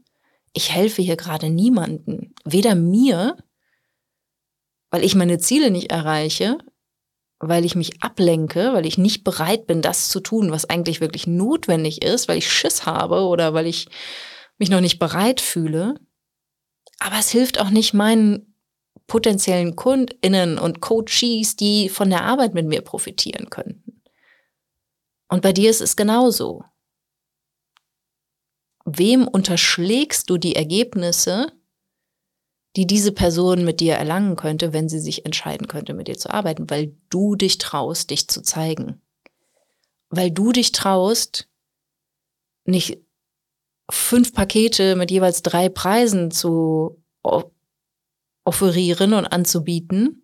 ich 0.53 0.71
helfe 0.71 1.01
hier 1.01 1.15
gerade 1.15 1.49
niemanden, 1.49 2.35
weder 2.43 2.75
mir, 2.75 3.37
weil 4.91 5.03
ich 5.03 5.15
meine 5.15 5.39
Ziele 5.39 5.71
nicht 5.71 5.91
erreiche, 5.91 6.57
weil 7.39 7.65
ich 7.65 7.75
mich 7.75 8.03
ablenke, 8.03 8.73
weil 8.73 8.85
ich 8.85 8.97
nicht 8.97 9.23
bereit 9.23 9.65
bin, 9.65 9.81
das 9.81 10.09
zu 10.09 10.19
tun, 10.19 10.51
was 10.51 10.65
eigentlich 10.65 10.99
wirklich 11.01 11.25
notwendig 11.25 12.03
ist, 12.03 12.27
weil 12.27 12.37
ich 12.37 12.51
Schiss 12.51 12.85
habe 12.85 13.21
oder 13.21 13.53
weil 13.53 13.65
ich 13.65 13.87
mich 14.57 14.69
noch 14.69 14.81
nicht 14.81 14.99
bereit 14.99 15.39
fühle. 15.39 15.95
Aber 16.99 17.17
es 17.17 17.29
hilft 17.29 17.59
auch 17.59 17.69
nicht 17.69 17.93
meinen 17.93 18.55
potenziellen 19.07 19.75
KundInnen 19.75 20.59
und 20.59 20.81
Coaches, 20.81 21.55
die 21.55 21.89
von 21.89 22.09
der 22.09 22.23
Arbeit 22.23 22.53
mit 22.53 22.67
mir 22.67 22.81
profitieren 22.81 23.49
könnten. 23.49 24.03
Und 25.29 25.41
bei 25.41 25.53
dir 25.53 25.69
ist 25.69 25.81
es 25.81 25.95
genauso. 25.95 26.63
Wem 28.85 29.27
unterschlägst 29.27 30.29
du 30.29 30.37
die 30.37 30.55
Ergebnisse, 30.55 31.51
die 32.75 32.85
diese 32.85 33.11
Person 33.11 33.65
mit 33.65 33.79
dir 33.79 33.95
erlangen 33.95 34.35
könnte, 34.35 34.73
wenn 34.73 34.89
sie 34.89 34.99
sich 34.99 35.25
entscheiden 35.25 35.67
könnte, 35.67 35.93
mit 35.93 36.07
dir 36.07 36.17
zu 36.17 36.29
arbeiten, 36.29 36.69
weil 36.69 36.95
du 37.09 37.35
dich 37.35 37.57
traust, 37.57 38.09
dich 38.11 38.27
zu 38.27 38.41
zeigen. 38.41 39.01
Weil 40.09 40.31
du 40.31 40.51
dich 40.51 40.71
traust, 40.71 41.47
nicht 42.65 42.99
fünf 43.89 44.33
Pakete 44.33 44.95
mit 44.95 45.09
jeweils 45.09 45.41
drei 45.41 45.69
Preisen 45.69 46.31
zu 46.31 47.03
offerieren 48.45 49.13
und 49.13 49.25
anzubieten, 49.25 50.23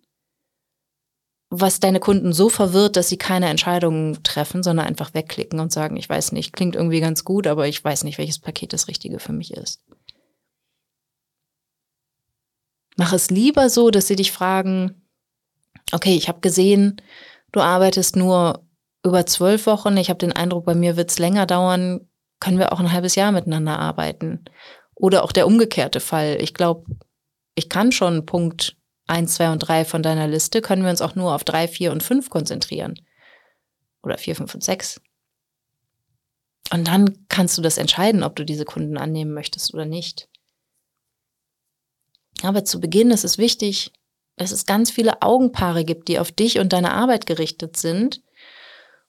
was 1.50 1.80
deine 1.80 2.00
Kunden 2.00 2.32
so 2.32 2.48
verwirrt, 2.48 2.96
dass 2.96 3.08
sie 3.08 3.18
keine 3.18 3.48
Entscheidungen 3.48 4.22
treffen, 4.22 4.62
sondern 4.62 4.86
einfach 4.86 5.14
wegklicken 5.14 5.60
und 5.60 5.72
sagen, 5.72 5.96
ich 5.96 6.08
weiß 6.08 6.32
nicht, 6.32 6.52
klingt 6.52 6.74
irgendwie 6.74 7.00
ganz 7.00 7.24
gut, 7.24 7.46
aber 7.46 7.68
ich 7.68 7.82
weiß 7.82 8.04
nicht, 8.04 8.18
welches 8.18 8.38
Paket 8.38 8.72
das 8.72 8.88
Richtige 8.88 9.18
für 9.18 9.32
mich 9.32 9.52
ist. 9.52 9.82
Mach 12.96 13.12
es 13.12 13.30
lieber 13.30 13.68
so, 13.68 13.90
dass 13.90 14.06
sie 14.06 14.16
dich 14.16 14.32
fragen, 14.32 15.06
okay, 15.92 16.14
ich 16.16 16.28
habe 16.28 16.40
gesehen, 16.40 17.00
du 17.52 17.60
arbeitest 17.60 18.16
nur 18.16 18.64
über 19.04 19.26
zwölf 19.26 19.66
Wochen, 19.66 19.96
ich 19.96 20.08
habe 20.08 20.18
den 20.18 20.32
Eindruck, 20.32 20.64
bei 20.64 20.74
mir 20.74 20.96
wird 20.96 21.10
es 21.10 21.18
länger 21.18 21.46
dauern, 21.46 22.08
können 22.40 22.58
wir 22.58 22.72
auch 22.72 22.80
ein 22.80 22.92
halbes 22.92 23.14
Jahr 23.14 23.32
miteinander 23.32 23.78
arbeiten. 23.78 24.44
Oder 24.94 25.22
auch 25.24 25.32
der 25.32 25.46
umgekehrte 25.46 26.00
Fall. 26.00 26.38
Ich 26.40 26.54
glaube, 26.54 26.86
ich 27.54 27.68
kann 27.68 27.92
schon 27.92 28.26
Punkt 28.26 28.76
1, 29.06 29.34
2 29.34 29.52
und 29.52 29.58
3 29.60 29.84
von 29.84 30.02
deiner 30.02 30.26
Liste, 30.26 30.60
können 30.60 30.82
wir 30.82 30.90
uns 30.90 31.02
auch 31.02 31.14
nur 31.14 31.34
auf 31.34 31.44
3, 31.44 31.68
4 31.68 31.92
und 31.92 32.02
5 32.02 32.30
konzentrieren. 32.30 32.94
Oder 34.02 34.18
4, 34.18 34.36
5 34.36 34.54
und 34.54 34.64
6. 34.64 35.00
Und 36.72 36.88
dann 36.88 37.26
kannst 37.28 37.56
du 37.56 37.62
das 37.62 37.78
entscheiden, 37.78 38.22
ob 38.22 38.34
du 38.36 38.44
diese 38.44 38.64
Kunden 38.64 38.96
annehmen 38.96 39.32
möchtest 39.32 39.72
oder 39.72 39.84
nicht. 39.84 40.28
Aber 42.42 42.64
zu 42.64 42.80
Beginn 42.80 43.10
ist 43.10 43.24
es 43.24 43.38
wichtig, 43.38 43.92
dass 44.36 44.52
es 44.52 44.66
ganz 44.66 44.90
viele 44.90 45.22
Augenpaare 45.22 45.84
gibt, 45.84 46.08
die 46.08 46.18
auf 46.18 46.30
dich 46.30 46.58
und 46.58 46.72
deine 46.72 46.92
Arbeit 46.92 47.26
gerichtet 47.26 47.76
sind, 47.76 48.22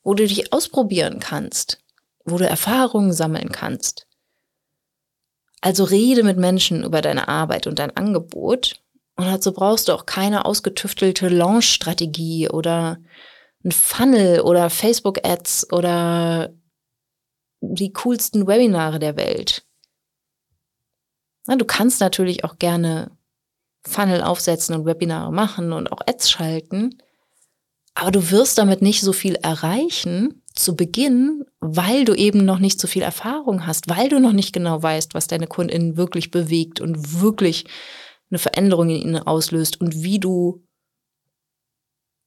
wo 0.04 0.14
du 0.14 0.26
dich 0.26 0.54
ausprobieren 0.54 1.20
kannst, 1.20 1.84
wo 2.24 2.38
du 2.38 2.48
Erfahrungen 2.48 3.12
sammeln 3.12 3.52
kannst. 3.52 4.08
Also 5.60 5.84
rede 5.84 6.24
mit 6.24 6.38
Menschen 6.38 6.84
über 6.84 7.02
deine 7.02 7.28
Arbeit 7.28 7.68
und 7.68 7.80
dein 7.80 7.96
Angebot. 7.98 8.80
Und 9.16 9.26
dazu 9.26 9.52
brauchst 9.52 9.88
du 9.88 9.94
auch 9.94 10.06
keine 10.06 10.46
ausgetüftelte 10.46 11.28
Launch-Strategie 11.28 12.50
oder 12.50 13.00
ein 13.66 13.72
Funnel 13.72 14.42
oder 14.42 14.70
Facebook-Ads 14.70 15.74
oder 15.74 16.54
die 17.60 17.92
coolsten 17.92 18.48
Webinare 18.48 19.00
der 19.00 19.18
Welt. 19.18 19.66
Du 21.48 21.66
kannst 21.66 22.00
natürlich 22.02 22.44
auch 22.44 22.60
gerne 22.60 23.17
Funnel 23.88 24.22
aufsetzen 24.22 24.76
und 24.76 24.86
Webinare 24.86 25.32
machen 25.32 25.74
und 25.74 25.92
auch 25.92 26.02
Ads 26.06 26.30
schalten, 26.30 26.98
aber 27.96 28.12
du 28.12 28.30
wirst 28.30 28.60
damit 28.60 28.84
nicht 28.84 29.02
so 29.02 29.12
viel 29.12 29.36
erreichen 29.36 30.44
zu 30.54 30.76
Beginn, 30.76 31.46
weil 31.60 32.06
du 32.06 32.14
eben 32.14 32.46
noch 32.46 32.60
nicht 32.60 32.80
so 32.80 32.88
viel 32.88 33.02
Erfahrung 33.02 33.66
hast, 33.66 33.90
weil 33.90 34.08
du 34.08 34.20
noch 34.20 34.34
nicht 34.34 34.54
genau 34.54 34.82
weißt, 34.84 35.16
was 35.16 35.26
deine 35.26 35.48
KundInnen 35.48 35.98
wirklich 35.98 36.30
bewegt 36.30 36.80
und 36.80 37.22
wirklich 37.22 37.66
eine 38.30 38.38
Veränderung 38.38 38.90
in 38.92 39.02
ihnen 39.02 39.18
auslöst 39.18 39.82
und 39.82 40.04
wie 40.04 40.20
du 40.20 40.64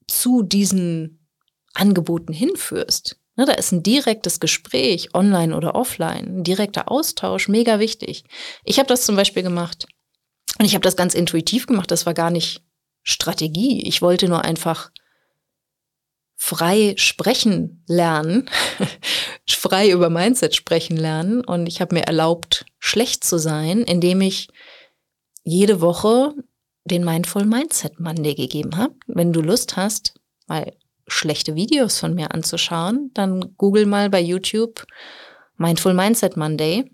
zu 0.09 0.43
diesen 0.43 1.29
Angeboten 1.75 2.33
hinführst. 2.33 3.21
Ne, 3.37 3.45
da 3.45 3.53
ist 3.53 3.71
ein 3.71 3.85
direktes 3.85 4.41
Gespräch, 4.41 5.15
online 5.15 5.57
oder 5.57 5.77
offline, 5.77 6.39
ein 6.39 6.43
direkter 6.43 6.91
Austausch, 6.91 7.47
mega 7.47 7.79
wichtig. 7.79 8.25
Ich 8.65 8.81
habe 8.81 8.89
das 8.89 9.07
zum 9.07 9.15
Beispiel 9.15 9.45
gemacht 9.45 9.87
und 10.61 10.67
ich 10.67 10.75
habe 10.75 10.83
das 10.83 10.95
ganz 10.95 11.15
intuitiv 11.15 11.67
gemacht. 11.67 11.91
Das 11.91 12.05
war 12.05 12.13
gar 12.13 12.31
nicht 12.31 12.63
Strategie. 13.03 13.83
Ich 13.89 14.03
wollte 14.03 14.29
nur 14.29 14.45
einfach 14.45 14.91
frei 16.37 16.93
sprechen 16.99 17.83
lernen, 17.87 18.51
frei 19.49 19.89
über 19.89 20.11
Mindset 20.11 20.55
sprechen 20.55 20.99
lernen. 20.99 21.43
Und 21.43 21.67
ich 21.67 21.81
habe 21.81 21.95
mir 21.95 22.03
erlaubt, 22.03 22.67
schlecht 22.79 23.25
zu 23.25 23.39
sein, 23.39 23.81
indem 23.85 24.21
ich 24.21 24.49
jede 25.45 25.81
Woche 25.81 26.35
den 26.85 27.07
Mindful 27.07 27.47
Mindset 27.47 27.99
Monday 27.99 28.35
gegeben 28.35 28.77
habe. 28.77 28.95
Wenn 29.07 29.33
du 29.33 29.41
Lust 29.41 29.79
hast, 29.79 30.21
mal 30.47 30.77
schlechte 31.07 31.55
Videos 31.55 31.99
von 31.99 32.15
mir 32.15 32.35
anzuschauen, 32.35 33.13
dann 33.15 33.57
google 33.57 33.87
mal 33.87 34.11
bei 34.11 34.21
YouTube 34.21 34.87
Mindful 35.57 35.95
Mindset 35.95 36.37
Monday. 36.37 36.91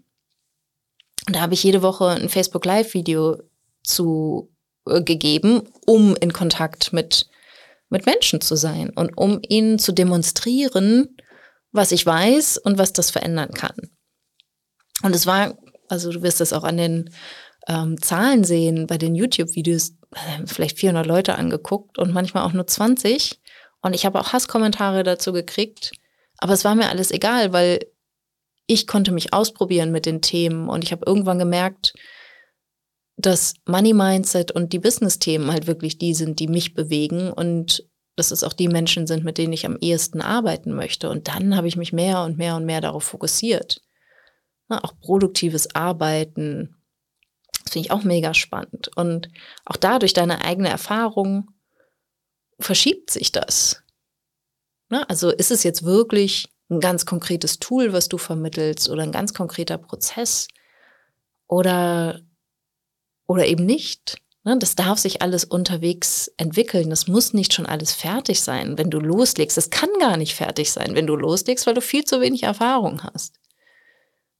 Und 1.26 1.34
da 1.34 1.40
habe 1.40 1.54
ich 1.54 1.64
jede 1.64 1.82
Woche 1.82 2.06
ein 2.06 2.28
Facebook 2.28 2.64
Live 2.64 2.94
Video 2.94 3.42
zu 3.86 4.52
äh, 4.86 5.02
gegeben, 5.02 5.62
um 5.86 6.16
in 6.16 6.32
Kontakt 6.32 6.92
mit 6.92 7.28
mit 7.88 8.06
Menschen 8.06 8.40
zu 8.40 8.56
sein 8.56 8.90
und 8.90 9.16
um 9.16 9.40
ihnen 9.48 9.78
zu 9.78 9.92
demonstrieren, 9.92 11.16
was 11.72 11.92
ich 11.92 12.04
weiß 12.04 12.58
und 12.58 12.78
was 12.78 12.92
das 12.92 13.10
verändern 13.10 13.52
kann. 13.52 13.76
Und 15.02 15.14
es 15.14 15.26
war, 15.26 15.56
also 15.88 16.10
du 16.10 16.22
wirst 16.22 16.40
das 16.40 16.52
auch 16.52 16.64
an 16.64 16.78
den 16.78 17.10
ähm, 17.68 18.00
Zahlen 18.00 18.44
sehen, 18.44 18.86
bei 18.86 18.98
den 18.98 19.14
YouTube-Videos, 19.14 19.90
äh, 20.14 20.46
vielleicht 20.46 20.78
400 20.78 21.06
Leute 21.06 21.36
angeguckt 21.36 21.98
und 21.98 22.12
manchmal 22.12 22.44
auch 22.44 22.52
nur 22.52 22.66
20. 22.66 23.40
Und 23.82 23.94
ich 23.94 24.06
habe 24.06 24.18
auch 24.18 24.32
Hasskommentare 24.32 25.02
dazu 25.02 25.32
gekriegt. 25.32 25.92
Aber 26.38 26.54
es 26.54 26.64
war 26.64 26.74
mir 26.74 26.88
alles 26.88 27.10
egal, 27.10 27.52
weil 27.52 27.80
ich 28.66 28.86
konnte 28.86 29.12
mich 29.12 29.32
ausprobieren 29.32 29.92
mit 29.92 30.06
den 30.06 30.22
Themen 30.22 30.68
und 30.68 30.82
ich 30.82 30.92
habe 30.92 31.04
irgendwann 31.06 31.38
gemerkt, 31.38 31.94
dass 33.16 33.54
Money 33.66 33.94
Mindset 33.94 34.52
und 34.52 34.72
die 34.72 34.78
Business-Themen 34.78 35.50
halt 35.50 35.66
wirklich 35.66 35.98
die 35.98 36.14
sind, 36.14 36.38
die 36.38 36.48
mich 36.48 36.74
bewegen 36.74 37.32
und 37.32 37.88
dass 38.14 38.30
es 38.30 38.42
auch 38.42 38.52
die 38.52 38.68
Menschen 38.68 39.06
sind, 39.06 39.24
mit 39.24 39.38
denen 39.38 39.52
ich 39.52 39.66
am 39.66 39.76
ehesten 39.80 40.20
arbeiten 40.20 40.74
möchte. 40.74 41.10
Und 41.10 41.28
dann 41.28 41.56
habe 41.56 41.68
ich 41.68 41.76
mich 41.76 41.92
mehr 41.92 42.22
und 42.22 42.38
mehr 42.38 42.56
und 42.56 42.64
mehr 42.64 42.80
darauf 42.80 43.04
fokussiert. 43.04 43.82
Na, 44.68 44.82
auch 44.82 44.98
produktives 44.98 45.74
Arbeiten. 45.74 46.76
Das 47.62 47.72
finde 47.72 47.86
ich 47.86 47.92
auch 47.92 48.04
mega 48.04 48.34
spannend. 48.34 48.90
Und 48.96 49.28
auch 49.64 49.76
da 49.76 49.98
durch 49.98 50.14
deine 50.14 50.44
eigene 50.44 50.68
Erfahrung 50.68 51.50
verschiebt 52.58 53.10
sich 53.10 53.32
das. 53.32 53.82
Na, 54.88 55.02
also 55.04 55.30
ist 55.30 55.50
es 55.50 55.62
jetzt 55.62 55.84
wirklich 55.84 56.48
ein 56.70 56.80
ganz 56.80 57.06
konkretes 57.06 57.58
Tool, 57.58 57.92
was 57.92 58.08
du 58.08 58.18
vermittelst 58.18 58.88
oder 58.88 59.02
ein 59.02 59.12
ganz 59.12 59.34
konkreter 59.34 59.78
Prozess? 59.78 60.48
Oder 61.48 62.20
oder 63.26 63.46
eben 63.46 63.66
nicht. 63.66 64.18
Ne? 64.44 64.56
Das 64.58 64.76
darf 64.76 64.98
sich 64.98 65.22
alles 65.22 65.44
unterwegs 65.44 66.30
entwickeln. 66.36 66.90
Das 66.90 67.08
muss 67.08 67.34
nicht 67.34 67.52
schon 67.52 67.66
alles 67.66 67.92
fertig 67.92 68.40
sein, 68.40 68.78
wenn 68.78 68.90
du 68.90 68.98
loslegst. 68.98 69.56
Das 69.56 69.70
kann 69.70 69.90
gar 69.98 70.16
nicht 70.16 70.34
fertig 70.34 70.72
sein, 70.72 70.94
wenn 70.94 71.06
du 71.06 71.16
loslegst, 71.16 71.66
weil 71.66 71.74
du 71.74 71.80
viel 71.80 72.04
zu 72.04 72.20
wenig 72.20 72.44
Erfahrung 72.44 73.02
hast. 73.02 73.34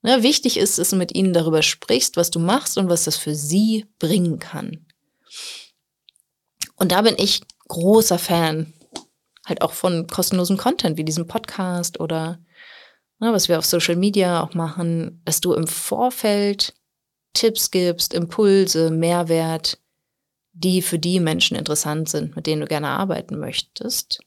Ne? 0.03 0.22
Wichtig 0.22 0.57
ist, 0.57 0.79
dass 0.79 0.90
du 0.90 0.96
mit 0.96 1.14
ihnen 1.14 1.33
darüber 1.33 1.62
sprichst, 1.62 2.16
was 2.16 2.31
du 2.31 2.38
machst 2.38 2.79
und 2.79 2.88
was 2.88 3.05
das 3.05 3.16
für 3.16 3.35
sie 3.35 3.87
bringen 3.99 4.38
kann. 4.38 4.87
Und 6.77 6.92
da 6.92 7.03
bin 7.03 7.16
ich 7.18 7.42
großer 7.68 8.18
Fan 8.18 8.72
halt 9.46 9.62
auch 9.62 9.72
von 9.72 10.07
kostenlosem 10.07 10.57
Content 10.57 10.96
wie 10.96 11.05
diesem 11.05 11.27
Podcast 11.27 12.01
oder 12.01 12.38
ne, 13.18 13.33
was 13.33 13.49
wir 13.49 13.59
auf 13.59 13.64
Social 13.64 13.96
Media 13.96 14.42
auch 14.42 14.55
machen, 14.55 15.22
dass 15.25 15.40
du 15.40 15.55
im 15.55 15.66
Vorfeld 15.66 16.75
Tipps 17.37 17.70
gibst, 17.70 18.14
Impulse, 18.14 18.90
Mehrwert, 18.90 19.79
die 20.53 20.81
für 20.81 20.99
die 20.99 21.20
Menschen 21.20 21.57
interessant 21.57 22.09
sind, 22.09 22.35
mit 22.35 22.46
denen 22.46 22.62
du 22.62 22.66
gerne 22.66 22.88
arbeiten 22.88 23.38
möchtest. 23.38 24.20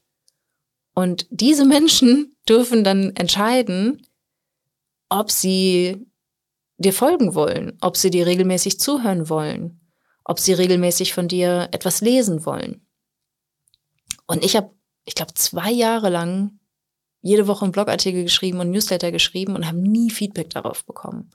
Und 0.94 1.26
diese 1.30 1.64
Menschen 1.64 2.36
dürfen 2.48 2.84
dann 2.84 3.14
entscheiden, 3.16 4.06
ob 5.08 5.30
sie 5.30 6.06
dir 6.78 6.92
folgen 6.92 7.34
wollen, 7.34 7.76
ob 7.80 7.96
sie 7.96 8.10
dir 8.10 8.26
regelmäßig 8.26 8.78
zuhören 8.78 9.28
wollen, 9.28 9.80
ob 10.24 10.38
sie 10.38 10.52
regelmäßig 10.52 11.12
von 11.12 11.26
dir 11.26 11.68
etwas 11.72 12.00
lesen 12.00 12.46
wollen. 12.46 12.86
Und 14.26 14.44
ich 14.44 14.54
habe, 14.54 14.70
ich 15.04 15.16
glaube, 15.16 15.34
zwei 15.34 15.72
Jahre 15.72 16.10
lang 16.10 16.60
jede 17.22 17.48
Woche 17.48 17.64
einen 17.64 17.72
Blogartikel 17.72 18.22
geschrieben 18.22 18.60
und 18.60 18.70
Newsletter 18.70 19.10
geschrieben 19.10 19.56
und 19.56 19.66
habe 19.66 19.78
nie 19.78 20.10
Feedback 20.10 20.50
darauf 20.50 20.84
bekommen. 20.86 21.32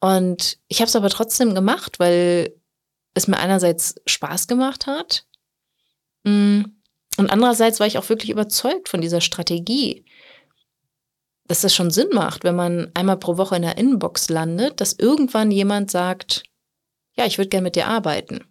Und 0.00 0.58
ich 0.68 0.80
habe 0.80 0.88
es 0.88 0.96
aber 0.96 1.10
trotzdem 1.10 1.54
gemacht, 1.54 1.98
weil 1.98 2.54
es 3.14 3.26
mir 3.26 3.38
einerseits 3.38 3.96
Spaß 4.06 4.46
gemacht 4.46 4.86
hat 4.86 5.24
mm, 6.24 6.62
und 7.18 7.30
andererseits 7.30 7.80
war 7.80 7.86
ich 7.88 7.98
auch 7.98 8.08
wirklich 8.08 8.30
überzeugt 8.30 8.88
von 8.88 9.00
dieser 9.00 9.20
Strategie, 9.20 10.04
dass 11.48 11.62
das 11.62 11.74
schon 11.74 11.90
Sinn 11.90 12.10
macht, 12.12 12.44
wenn 12.44 12.54
man 12.54 12.92
einmal 12.94 13.16
pro 13.16 13.36
Woche 13.36 13.56
in 13.56 13.62
der 13.62 13.76
Inbox 13.76 14.28
landet, 14.28 14.80
dass 14.80 14.92
irgendwann 14.92 15.50
jemand 15.50 15.90
sagt, 15.90 16.44
ja, 17.16 17.26
ich 17.26 17.36
würde 17.36 17.48
gerne 17.48 17.64
mit 17.64 17.74
dir 17.74 17.88
arbeiten. 17.88 18.44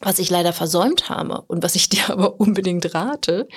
Was 0.00 0.18
ich 0.18 0.30
leider 0.30 0.54
versäumt 0.54 1.10
habe 1.10 1.42
und 1.42 1.62
was 1.62 1.74
ich 1.74 1.88
dir 1.90 2.08
aber 2.08 2.40
unbedingt 2.40 2.94
rate, 2.94 3.48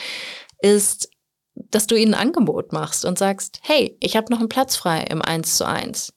ist, 0.59 1.09
dass 1.55 1.87
du 1.87 1.95
ihnen 1.95 2.13
ein 2.13 2.27
Angebot 2.27 2.73
machst 2.73 3.05
und 3.05 3.17
sagst, 3.17 3.59
hey, 3.63 3.95
ich 4.01 4.17
habe 4.17 4.31
noch 4.31 4.39
einen 4.39 4.49
Platz 4.49 4.75
frei 4.75 5.05
im 5.09 5.21
1 5.21 5.55
zu 5.55 5.65
1 5.65 6.13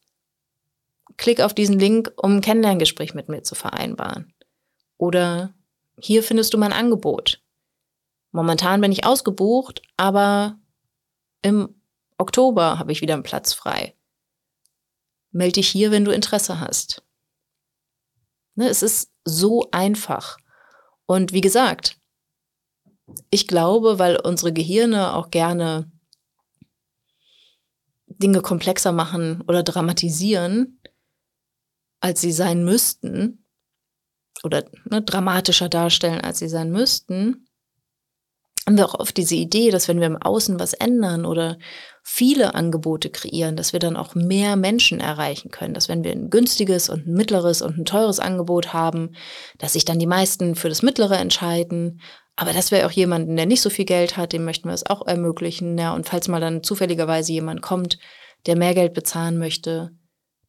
klick 1.20 1.40
auf 1.40 1.52
diesen 1.52 1.78
Link, 1.78 2.12
um 2.16 2.37
ein 2.37 2.40
Kennenlerngespräch 2.40 3.14
mit 3.14 3.28
mir 3.28 3.42
zu 3.42 3.54
vereinbaren. 3.54 4.35
Oder 4.96 5.54
hier 6.00 6.22
findest 6.22 6.54
du 6.54 6.59
mein 6.59 6.72
Angebot. 6.72 7.42
Momentan 8.33 8.80
bin 8.80 8.90
ich 8.90 9.04
ausgebucht, 9.04 9.83
aber 9.98 10.59
im 11.42 11.80
Oktober 12.16 12.78
habe 12.78 12.92
ich 12.92 13.02
wieder 13.02 13.14
einen 13.14 13.22
Platz 13.22 13.52
frei. 13.52 13.94
Meld 15.30 15.56
dich 15.56 15.68
hier, 15.68 15.90
wenn 15.90 16.06
du 16.06 16.11
Interesse 16.11 16.59
hast. 16.59 17.04
Ne, 18.54 18.68
es 18.68 18.83
ist 18.83 19.12
so 19.24 19.68
einfach. 19.72 20.38
Und 21.04 21.33
wie 21.35 21.42
gesagt, 21.42 21.98
ich 23.30 23.46
glaube, 23.46 23.98
weil 23.98 24.16
unsere 24.16 24.54
Gehirne 24.54 25.14
auch 25.14 25.30
gerne 25.30 25.90
Dinge 28.06 28.40
komplexer 28.40 28.92
machen 28.92 29.42
oder 29.42 29.62
dramatisieren, 29.62 30.80
als 32.00 32.20
sie 32.20 32.32
sein 32.32 32.64
müssten 32.64 33.44
oder 34.42 34.64
ne, 34.90 35.02
dramatischer 35.02 35.68
darstellen, 35.68 36.20
als 36.20 36.38
sie 36.38 36.48
sein 36.48 36.70
müssten, 36.70 37.46
haben 38.66 38.76
wir 38.76 38.86
auch 38.86 38.98
oft 38.98 39.16
diese 39.16 39.34
Idee, 39.34 39.70
dass 39.70 39.88
wenn 39.88 39.98
wir 39.98 40.06
im 40.06 40.20
Außen 40.20 40.60
was 40.60 40.74
ändern 40.74 41.24
oder 41.24 41.58
viele 42.02 42.54
Angebote 42.54 43.10
kreieren, 43.10 43.56
dass 43.56 43.72
wir 43.72 43.80
dann 43.80 43.96
auch 43.96 44.14
mehr 44.14 44.56
Menschen 44.56 45.00
erreichen 45.00 45.50
können. 45.50 45.74
Dass 45.74 45.88
wenn 45.88 46.04
wir 46.04 46.12
ein 46.12 46.30
günstiges 46.30 46.88
und 46.88 47.06
ein 47.06 47.14
mittleres 47.14 47.62
und 47.62 47.78
ein 47.78 47.84
teures 47.84 48.20
Angebot 48.20 48.72
haben, 48.72 49.16
dass 49.58 49.72
sich 49.72 49.84
dann 49.84 49.98
die 49.98 50.06
meisten 50.06 50.54
für 50.54 50.68
das 50.68 50.82
mittlere 50.82 51.18
entscheiden. 51.18 52.00
Aber 52.36 52.52
dass 52.52 52.70
wir 52.70 52.86
auch 52.86 52.92
jemanden, 52.92 53.36
der 53.36 53.46
nicht 53.46 53.60
so 53.60 53.70
viel 53.70 53.86
Geld 53.86 54.16
hat, 54.16 54.32
dem 54.32 54.44
möchten 54.44 54.68
wir 54.68 54.74
es 54.74 54.86
auch 54.86 55.06
ermöglichen. 55.06 55.76
Ja, 55.76 55.92
und 55.92 56.08
falls 56.08 56.28
mal 56.28 56.40
dann 56.40 56.62
zufälligerweise 56.62 57.32
jemand 57.32 57.62
kommt, 57.62 57.98
der 58.46 58.56
mehr 58.56 58.74
Geld 58.74 58.94
bezahlen 58.94 59.38
möchte, 59.38 59.90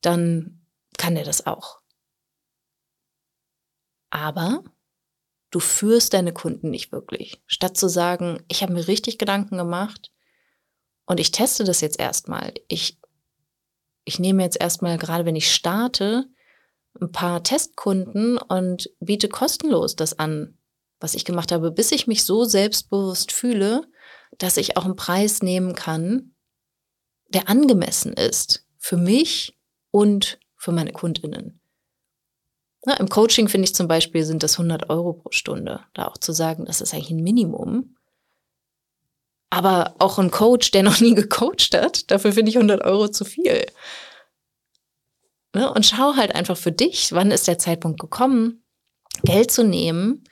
dann 0.01 0.61
kann 1.01 1.17
er 1.17 1.23
das 1.23 1.47
auch. 1.47 1.79
Aber 4.11 4.63
du 5.49 5.59
führst 5.59 6.13
deine 6.13 6.31
Kunden 6.31 6.69
nicht 6.69 6.91
wirklich. 6.91 7.41
Statt 7.47 7.75
zu 7.75 7.87
sagen, 7.87 8.43
ich 8.49 8.61
habe 8.61 8.73
mir 8.73 8.87
richtig 8.87 9.17
Gedanken 9.17 9.57
gemacht 9.57 10.11
und 11.07 11.19
ich 11.19 11.31
teste 11.31 11.63
das 11.63 11.81
jetzt 11.81 11.99
erstmal. 11.99 12.53
Ich, 12.67 12.99
ich 14.05 14.19
nehme 14.19 14.43
jetzt 14.43 14.61
erstmal, 14.61 14.99
gerade 14.99 15.25
wenn 15.25 15.35
ich 15.35 15.51
starte, 15.51 16.27
ein 17.01 17.11
paar 17.11 17.41
Testkunden 17.41 18.37
und 18.37 18.91
biete 18.99 19.27
kostenlos 19.27 19.95
das 19.95 20.19
an, 20.19 20.59
was 20.99 21.15
ich 21.15 21.25
gemacht 21.25 21.51
habe, 21.51 21.71
bis 21.71 21.91
ich 21.91 22.05
mich 22.05 22.25
so 22.25 22.43
selbstbewusst 22.43 23.31
fühle, 23.31 23.87
dass 24.37 24.57
ich 24.57 24.77
auch 24.77 24.85
einen 24.85 24.95
Preis 24.95 25.41
nehmen 25.41 25.73
kann, 25.73 26.35
der 27.29 27.49
angemessen 27.49 28.13
ist 28.13 28.67
für 28.77 28.97
mich 28.97 29.57
und 29.89 30.37
für 30.62 30.71
meine 30.71 30.91
KundInnen. 30.91 31.60
Na, 32.86 32.95
Im 32.97 33.10
Coaching 33.10 33.47
finde 33.47 33.65
ich 33.65 33.74
zum 33.74 33.88
Beispiel 33.88 34.24
sind 34.24 34.43
das 34.43 34.54
100 34.54 34.91
Euro 34.91 35.13
pro 35.13 35.32
Stunde. 35.32 35.82
Da 35.93 36.08
auch 36.08 36.17
zu 36.17 36.34
sagen, 36.34 36.65
das 36.65 36.82
ist 36.82 36.93
eigentlich 36.93 37.10
ein 37.10 37.24
Minimum. 37.24 37.97
Aber 39.50 39.95
auch 39.97 40.19
ein 40.19 40.30
Coach, 40.30 40.69
der 40.69 40.84
noch 40.89 41.00
nie 41.00 41.15
gecoacht 41.15 41.74
hat, 41.74 42.12
dafür 42.12 42.32
finde 42.34 42.50
ich 42.50 42.58
100 42.58 42.84
Euro 42.84 43.08
zu 43.08 43.26
viel. 43.26 43.65
Ne? 45.56 45.71
Und 45.74 45.86
schau 45.86 46.15
halt 46.15 46.36
einfach 46.36 46.58
für 46.58 46.71
dich, 46.71 47.12
wann 47.12 47.32
ist 47.32 47.47
der 47.47 47.58
Zeitpunkt 47.58 48.00
gekommen, 48.00 48.63
Geld 49.24 49.50
zu 49.50 49.63
nehmen. 49.63 50.24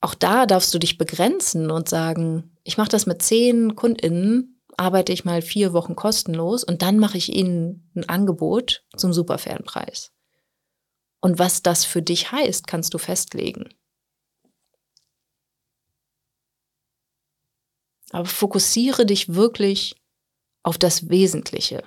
Auch 0.00 0.14
da 0.14 0.46
darfst 0.46 0.72
du 0.72 0.78
dich 0.78 0.96
begrenzen 0.96 1.70
und 1.70 1.86
sagen, 1.86 2.56
ich 2.64 2.78
mache 2.78 2.88
das 2.88 3.04
mit 3.04 3.20
zehn 3.20 3.76
KundInnen, 3.76 4.59
arbeite 4.80 5.12
ich 5.12 5.24
mal 5.24 5.42
vier 5.42 5.72
Wochen 5.72 5.94
kostenlos 5.94 6.64
und 6.64 6.82
dann 6.82 6.98
mache 6.98 7.18
ich 7.18 7.34
ihnen 7.34 7.90
ein 7.94 8.08
Angebot 8.08 8.84
zum 8.96 9.12
super 9.12 9.38
fairen 9.38 9.64
Preis. 9.64 10.12
Und 11.20 11.38
was 11.38 11.62
das 11.62 11.84
für 11.84 12.02
dich 12.02 12.32
heißt, 12.32 12.66
kannst 12.66 12.94
du 12.94 12.98
festlegen. 12.98 13.68
Aber 18.10 18.26
fokussiere 18.26 19.06
dich 19.06 19.34
wirklich 19.34 19.96
auf 20.62 20.78
das 20.78 21.08
Wesentliche 21.08 21.84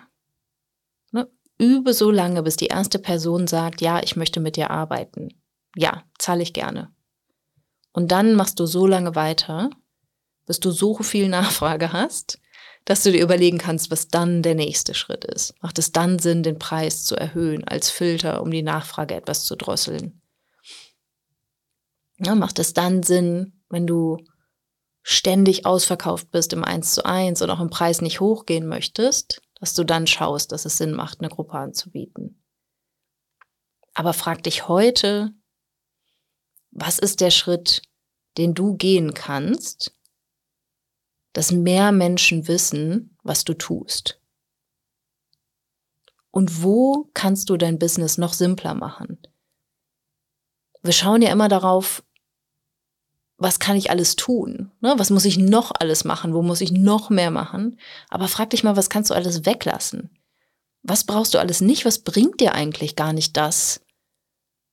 übe 1.58 1.94
so 1.94 2.12
lange, 2.12 2.44
bis 2.44 2.58
die 2.58 2.68
erste 2.68 3.00
Person 3.00 3.48
sagt, 3.48 3.82
ja, 3.82 4.02
ich 4.02 4.16
möchte 4.16 4.40
mit 4.40 4.56
dir 4.56 4.72
arbeiten. 4.72 5.30
Ja, 5.76 6.04
zahle 6.18 6.44
ich 6.44 6.54
gerne. 6.54 6.94
Und 7.94 8.12
dann 8.12 8.36
machst 8.36 8.60
du 8.60 8.66
so 8.66 8.88
lange 8.88 9.16
weiter, 9.16 9.70
bis 10.46 10.60
du 10.60 10.72
so 10.72 10.96
viel 10.98 11.30
Nachfrage 11.30 11.94
hast, 11.94 12.40
dass 12.86 13.04
du 13.04 13.12
dir 13.12 13.24
überlegen 13.24 13.58
kannst, 13.58 13.92
was 13.92 14.10
dann 14.10 14.42
der 14.42 14.56
nächste 14.56 14.94
Schritt 14.94 15.24
ist. 15.24 15.54
Macht 15.62 15.80
es 15.80 15.92
dann 15.92 16.20
Sinn, 16.20 16.44
den 16.44 16.60
Preis 16.60 17.04
zu 17.04 17.16
erhöhen 17.16 17.66
als 17.66 17.90
Filter, 17.90 18.42
um 18.42 18.52
die 18.52 18.64
Nachfrage 18.64 19.16
etwas 19.16 19.46
zu 19.46 19.56
drosseln? 19.56 20.22
Ja, 22.20 22.36
macht 22.36 22.60
es 22.60 22.74
dann 22.74 23.04
Sinn, 23.04 23.62
wenn 23.70 23.88
du 23.88 24.18
ständig 25.02 25.66
ausverkauft 25.66 26.32
bist 26.32 26.54
im 26.54 26.64
1 26.64 26.94
zu 26.94 27.06
1 27.06 27.42
und 27.42 27.50
auch 27.50 27.60
im 27.60 27.70
Preis 27.70 28.02
nicht 28.02 28.20
hochgehen 28.20 28.68
möchtest, 28.68 29.42
dass 29.60 29.74
du 29.74 29.84
dann 29.84 30.08
schaust, 30.08 30.52
dass 30.52 30.66
es 30.66 30.78
Sinn 30.78 30.94
macht, 30.94 31.20
eine 31.20 31.30
Gruppe 31.30 31.54
anzubieten. 31.54 32.42
Aber 33.94 34.14
frag 34.14 34.44
dich 34.44 34.68
heute, 34.68 35.34
was 36.72 37.00
ist 37.00 37.22
der 37.22 37.32
Schritt, 37.32 37.84
den 38.38 38.54
du 38.54 38.76
gehen 38.76 39.14
kannst, 39.14 39.96
dass 41.34 41.52
mehr 41.52 41.92
Menschen 41.92 42.48
wissen, 42.48 43.18
was 43.24 43.44
du 43.44 43.54
tust? 43.54 44.20
Und 46.32 46.64
wo 46.64 47.10
kannst 47.14 47.50
du 47.50 47.58
dein 47.58 47.78
Business 47.78 48.18
noch 48.18 48.34
simpler 48.34 48.74
machen? 48.74 49.20
Wir 50.82 50.94
schauen 50.94 51.22
ja 51.22 51.32
immer 51.32 51.48
darauf, 51.48 52.04
was 53.38 53.60
kann 53.60 53.76
ich 53.76 53.90
alles 53.90 54.16
tun? 54.16 54.72
Ne? 54.80 54.94
Was 54.98 55.10
muss 55.10 55.26
ich 55.26 55.38
noch 55.38 55.72
alles 55.80 56.06
machen? 56.06 56.34
Wo 56.34 56.42
muss 56.42 56.62
ich 56.62 56.72
noch 56.72 57.10
mehr 57.10 57.32
machen? 57.32 57.80
Aber 58.10 58.28
frag 58.28 58.52
dich 58.52 58.64
mal, 58.64 58.76
was 58.76 58.90
kannst 58.90 59.10
du 59.10 59.14
alles 59.14 59.46
weglassen? 59.46 60.10
Was 60.82 61.04
brauchst 61.04 61.34
du 61.34 61.40
alles 61.40 61.62
nicht? 61.62 61.86
Was 61.86 62.00
bringt 62.00 62.42
dir 62.42 62.54
eigentlich 62.54 62.96
gar 62.96 63.14
nicht 63.14 63.38
das, 63.38 63.82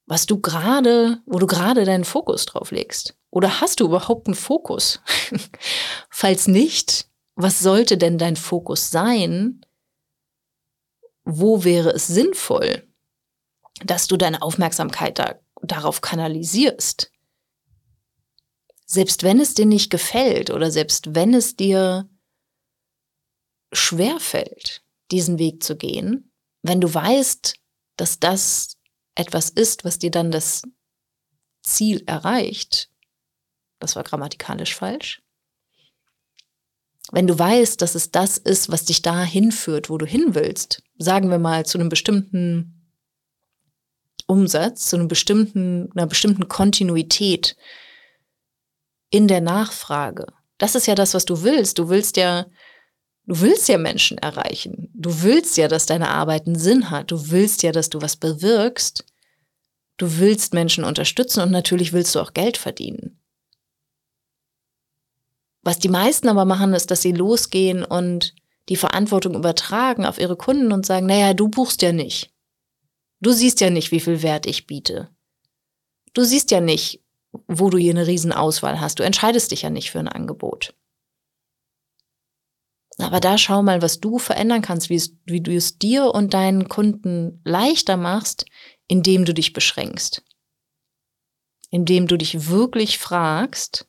was 0.07 0.27
du 0.27 0.40
gerade, 0.40 1.20
wo 1.27 1.38
du 1.38 1.46
gerade 1.46 1.85
deinen 1.85 2.05
Fokus 2.05 2.46
drauf 2.46 2.70
legst? 2.70 3.16
Oder 3.30 3.60
hast 3.60 3.80
du 3.80 3.84
überhaupt 3.84 4.26
einen 4.26 4.34
Fokus? 4.34 5.00
Falls 6.10 6.48
nicht, 6.48 7.08
was 7.36 7.60
sollte 7.60 7.96
denn 7.96 8.18
dein 8.18 8.36
Fokus 8.36 8.90
sein? 8.90 9.64
Wo 11.24 11.64
wäre 11.64 11.90
es 11.90 12.06
sinnvoll, 12.06 12.88
dass 13.84 14.08
du 14.08 14.16
deine 14.16 14.42
Aufmerksamkeit 14.42 15.18
da, 15.18 15.38
darauf 15.62 16.00
kanalisierst? 16.00 17.10
selbst 18.90 19.22
wenn 19.22 19.38
es 19.38 19.54
dir 19.54 19.66
nicht 19.66 19.88
gefällt 19.88 20.50
oder 20.50 20.72
selbst 20.72 21.14
wenn 21.14 21.32
es 21.32 21.54
dir 21.54 22.10
schwer 23.72 24.18
fällt, 24.18 24.82
diesen 25.12 25.38
Weg 25.38 25.62
zu 25.62 25.76
gehen, 25.76 26.32
wenn 26.62 26.80
du 26.80 26.92
weißt, 26.92 27.54
dass 27.96 28.18
das 28.18 28.78
etwas 29.14 29.48
ist, 29.48 29.84
was 29.84 30.00
dir 30.00 30.10
dann 30.10 30.32
das 30.32 30.62
Ziel 31.62 32.02
erreicht, 32.06 32.89
das 33.80 33.96
war 33.96 34.04
grammatikalisch 34.04 34.74
falsch, 34.74 35.22
wenn 37.12 37.26
du 37.26 37.38
weißt, 37.38 37.82
dass 37.82 37.94
es 37.94 38.10
das 38.10 38.38
ist, 38.38 38.70
was 38.70 38.84
dich 38.84 39.02
dahin 39.02 39.50
führt, 39.50 39.90
wo 39.90 39.98
du 39.98 40.06
hin 40.06 40.34
willst, 40.34 40.82
sagen 40.98 41.30
wir 41.30 41.38
mal 41.38 41.66
zu 41.66 41.78
einem 41.78 41.88
bestimmten 41.88 42.88
Umsatz, 44.26 44.86
zu 44.86 44.96
einem 44.96 45.08
bestimmten, 45.08 45.90
einer 45.96 46.06
bestimmten 46.06 46.46
Kontinuität, 46.46 47.56
in 49.10 49.26
der 49.26 49.40
Nachfrage. 49.40 50.26
Das 50.58 50.76
ist 50.76 50.86
ja 50.86 50.94
das, 50.94 51.14
was 51.14 51.24
du 51.24 51.42
willst. 51.42 51.78
Du 51.78 51.88
willst 51.88 52.16
ja, 52.16 52.46
du 53.26 53.40
willst 53.40 53.68
ja 53.68 53.76
Menschen 53.76 54.18
erreichen. 54.18 54.88
Du 54.94 55.22
willst 55.22 55.56
ja, 55.56 55.66
dass 55.66 55.86
deine 55.86 56.10
Arbeit 56.10 56.46
einen 56.46 56.58
Sinn 56.58 56.90
hat. 56.90 57.10
Du 57.10 57.30
willst 57.30 57.64
ja, 57.64 57.72
dass 57.72 57.90
du 57.90 58.00
was 58.00 58.16
bewirkst. 58.16 59.04
Du 59.96 60.18
willst 60.18 60.54
Menschen 60.54 60.84
unterstützen 60.84 61.42
und 61.42 61.50
natürlich 61.50 61.92
willst 61.92 62.14
du 62.14 62.20
auch 62.20 62.34
Geld 62.34 62.56
verdienen. 62.56 63.19
Was 65.70 65.78
die 65.78 65.88
meisten 65.88 66.28
aber 66.28 66.46
machen, 66.46 66.74
ist, 66.74 66.90
dass 66.90 67.00
sie 67.00 67.12
losgehen 67.12 67.85
und 67.85 68.35
die 68.68 68.74
Verantwortung 68.74 69.37
übertragen 69.37 70.04
auf 70.04 70.18
ihre 70.18 70.35
Kunden 70.35 70.72
und 70.72 70.85
sagen, 70.85 71.06
naja, 71.06 71.33
du 71.33 71.46
buchst 71.46 71.80
ja 71.83 71.92
nicht. 71.92 72.35
Du 73.20 73.30
siehst 73.30 73.61
ja 73.61 73.70
nicht, 73.70 73.92
wie 73.92 74.00
viel 74.00 74.20
Wert 74.24 74.46
ich 74.46 74.66
biete. 74.66 75.11
Du 76.12 76.24
siehst 76.24 76.50
ja 76.50 76.61
nicht, 76.61 77.04
wo 77.46 77.70
du 77.70 77.78
hier 77.78 77.92
eine 77.92 78.09
Riesenauswahl 78.09 78.80
hast. 78.80 78.98
Du 78.98 79.04
entscheidest 79.04 79.52
dich 79.52 79.62
ja 79.62 79.70
nicht 79.70 79.92
für 79.92 80.00
ein 80.00 80.09
Angebot. 80.09 80.74
Aber 82.98 83.20
da 83.20 83.38
schau 83.38 83.62
mal, 83.62 83.80
was 83.80 84.00
du 84.00 84.18
verändern 84.18 84.62
kannst, 84.62 84.90
wie, 84.90 84.96
es, 84.96 85.14
wie 85.24 85.40
du 85.40 85.54
es 85.54 85.78
dir 85.78 86.12
und 86.12 86.35
deinen 86.35 86.68
Kunden 86.68 87.40
leichter 87.44 87.96
machst, 87.96 88.44
indem 88.88 89.24
du 89.24 89.33
dich 89.33 89.52
beschränkst. 89.52 90.24
Indem 91.70 92.09
du 92.09 92.18
dich 92.18 92.48
wirklich 92.48 92.98
fragst, 92.98 93.87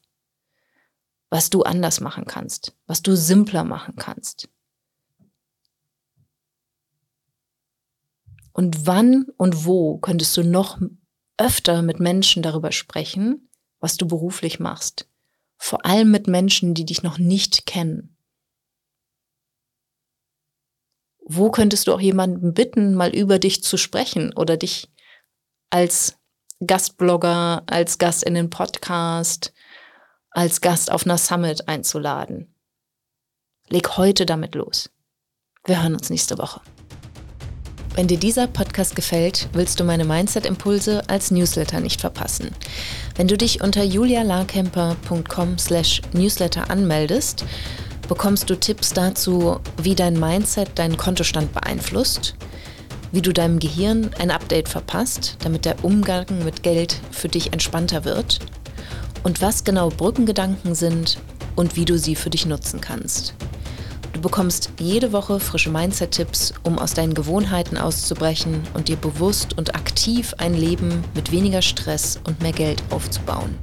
was 1.32 1.50
du 1.50 1.64
anders 1.64 2.02
machen 2.02 2.26
kannst, 2.26 2.78
was 2.86 3.02
du 3.02 3.16
simpler 3.16 3.64
machen 3.64 3.96
kannst. 3.96 4.50
Und 8.52 8.86
wann 8.86 9.28
und 9.38 9.66
wo 9.66 9.98
könntest 9.98 10.36
du 10.36 10.44
noch 10.44 10.80
öfter 11.38 11.82
mit 11.82 12.02
Menschen 12.02 12.44
darüber 12.44 12.74
sprechen, 12.74 13.50
was 13.80 13.96
du 13.96 14.06
beruflich 14.06 14.60
machst. 14.60 15.10
Vor 15.58 15.86
allem 15.86 16.12
mit 16.12 16.28
Menschen, 16.28 16.74
die 16.74 16.86
dich 16.86 17.02
noch 17.02 17.18
nicht 17.18 17.66
kennen. 17.66 18.18
Wo 21.24 21.50
könntest 21.50 21.88
du 21.88 21.94
auch 21.94 22.02
jemanden 22.02 22.54
bitten, 22.54 22.94
mal 22.94 23.16
über 23.16 23.40
dich 23.40 23.64
zu 23.64 23.78
sprechen 23.78 24.34
oder 24.36 24.58
dich 24.58 24.92
als 25.70 26.20
Gastblogger, 26.66 27.64
als 27.68 28.00
Gast 28.00 28.24
in 28.24 28.34
den 28.34 28.50
Podcast, 28.50 29.54
als 30.32 30.62
Gast 30.62 30.92
auf 30.92 31.06
einer 31.06 31.18
Summit 31.18 31.68
einzuladen? 31.68 32.56
Leg 33.70 33.98
heute 33.98 34.26
damit 34.26 34.56
los. 34.56 34.90
Wir 35.66 35.84
hören 35.84 35.94
uns 35.94 36.10
nächste 36.10 36.38
Woche. 36.38 36.62
Wenn 37.96 38.08
dir 38.08 38.18
dieser 38.18 38.48
Podcast 38.48 38.96
gefällt, 38.96 39.50
willst 39.52 39.80
du 39.80 39.84
meine 39.84 40.06
Mindset-Impulse 40.06 41.04
als 41.10 41.30
Newsletter 41.30 41.82
nicht 41.82 42.00
verpassen. 42.00 42.52
Wenn 43.16 43.28
du 43.28 43.38
dich 43.38 43.62
unter 43.62 43.84
julialarkemper.com 43.84 45.58
slash 45.58 46.02
newsletter 46.14 46.70
anmeldest, 46.70 47.44
bekommst 48.08 48.50
du 48.50 48.58
Tipps 48.58 48.94
dazu, 48.94 49.60
wie 49.82 49.96
dein 49.96 50.18
Mindset 50.18 50.80
deinen 50.80 50.96
Kontostand 50.96 51.54
beeinflusst, 51.54 52.36
wie 53.12 53.22
du 53.22 53.34
deinem 53.34 53.60
Gehirn 53.60 54.12
ein 54.18 54.32
Update 54.32 54.70
verpasst, 54.70 55.36
damit 55.44 55.66
der 55.66 55.84
Umgang 55.84 56.26
mit 56.46 56.64
Geld 56.64 57.02
für 57.12 57.28
dich 57.28 57.52
entspannter 57.52 58.06
wird 58.06 58.40
und 59.24 59.42
was 59.42 59.64
genau 59.64 59.90
Brückengedanken 59.90 60.76
sind 60.76 61.18
und 61.56 61.76
wie 61.76 61.86
du 61.86 61.98
sie 61.98 62.16
für 62.16 62.30
dich 62.30 62.46
nutzen 62.46 62.82
kannst. 62.82 63.34
Du 64.14 64.20
bekommst 64.20 64.72
jede 64.80 65.14
Woche 65.14 65.40
frische 65.40 65.70
Mindset-Tipps, 65.70 66.54
um 66.64 66.78
aus 66.78 66.94
deinen 66.94 67.14
Gewohnheiten 67.14 67.78
auszubrechen 67.78 68.62
und 68.74 68.88
dir 68.88 68.98
bewusst 68.98 69.58
und 69.58 69.74
aktiv 69.74 70.34
ein 70.38 70.54
Leben 70.54 71.04
mit 71.16 71.32
weniger 71.32 71.62
Stress 71.62 72.20
und 72.28 72.42
mehr 72.42 72.52
Geld 72.52 72.84
aufzubauen. 72.90 73.58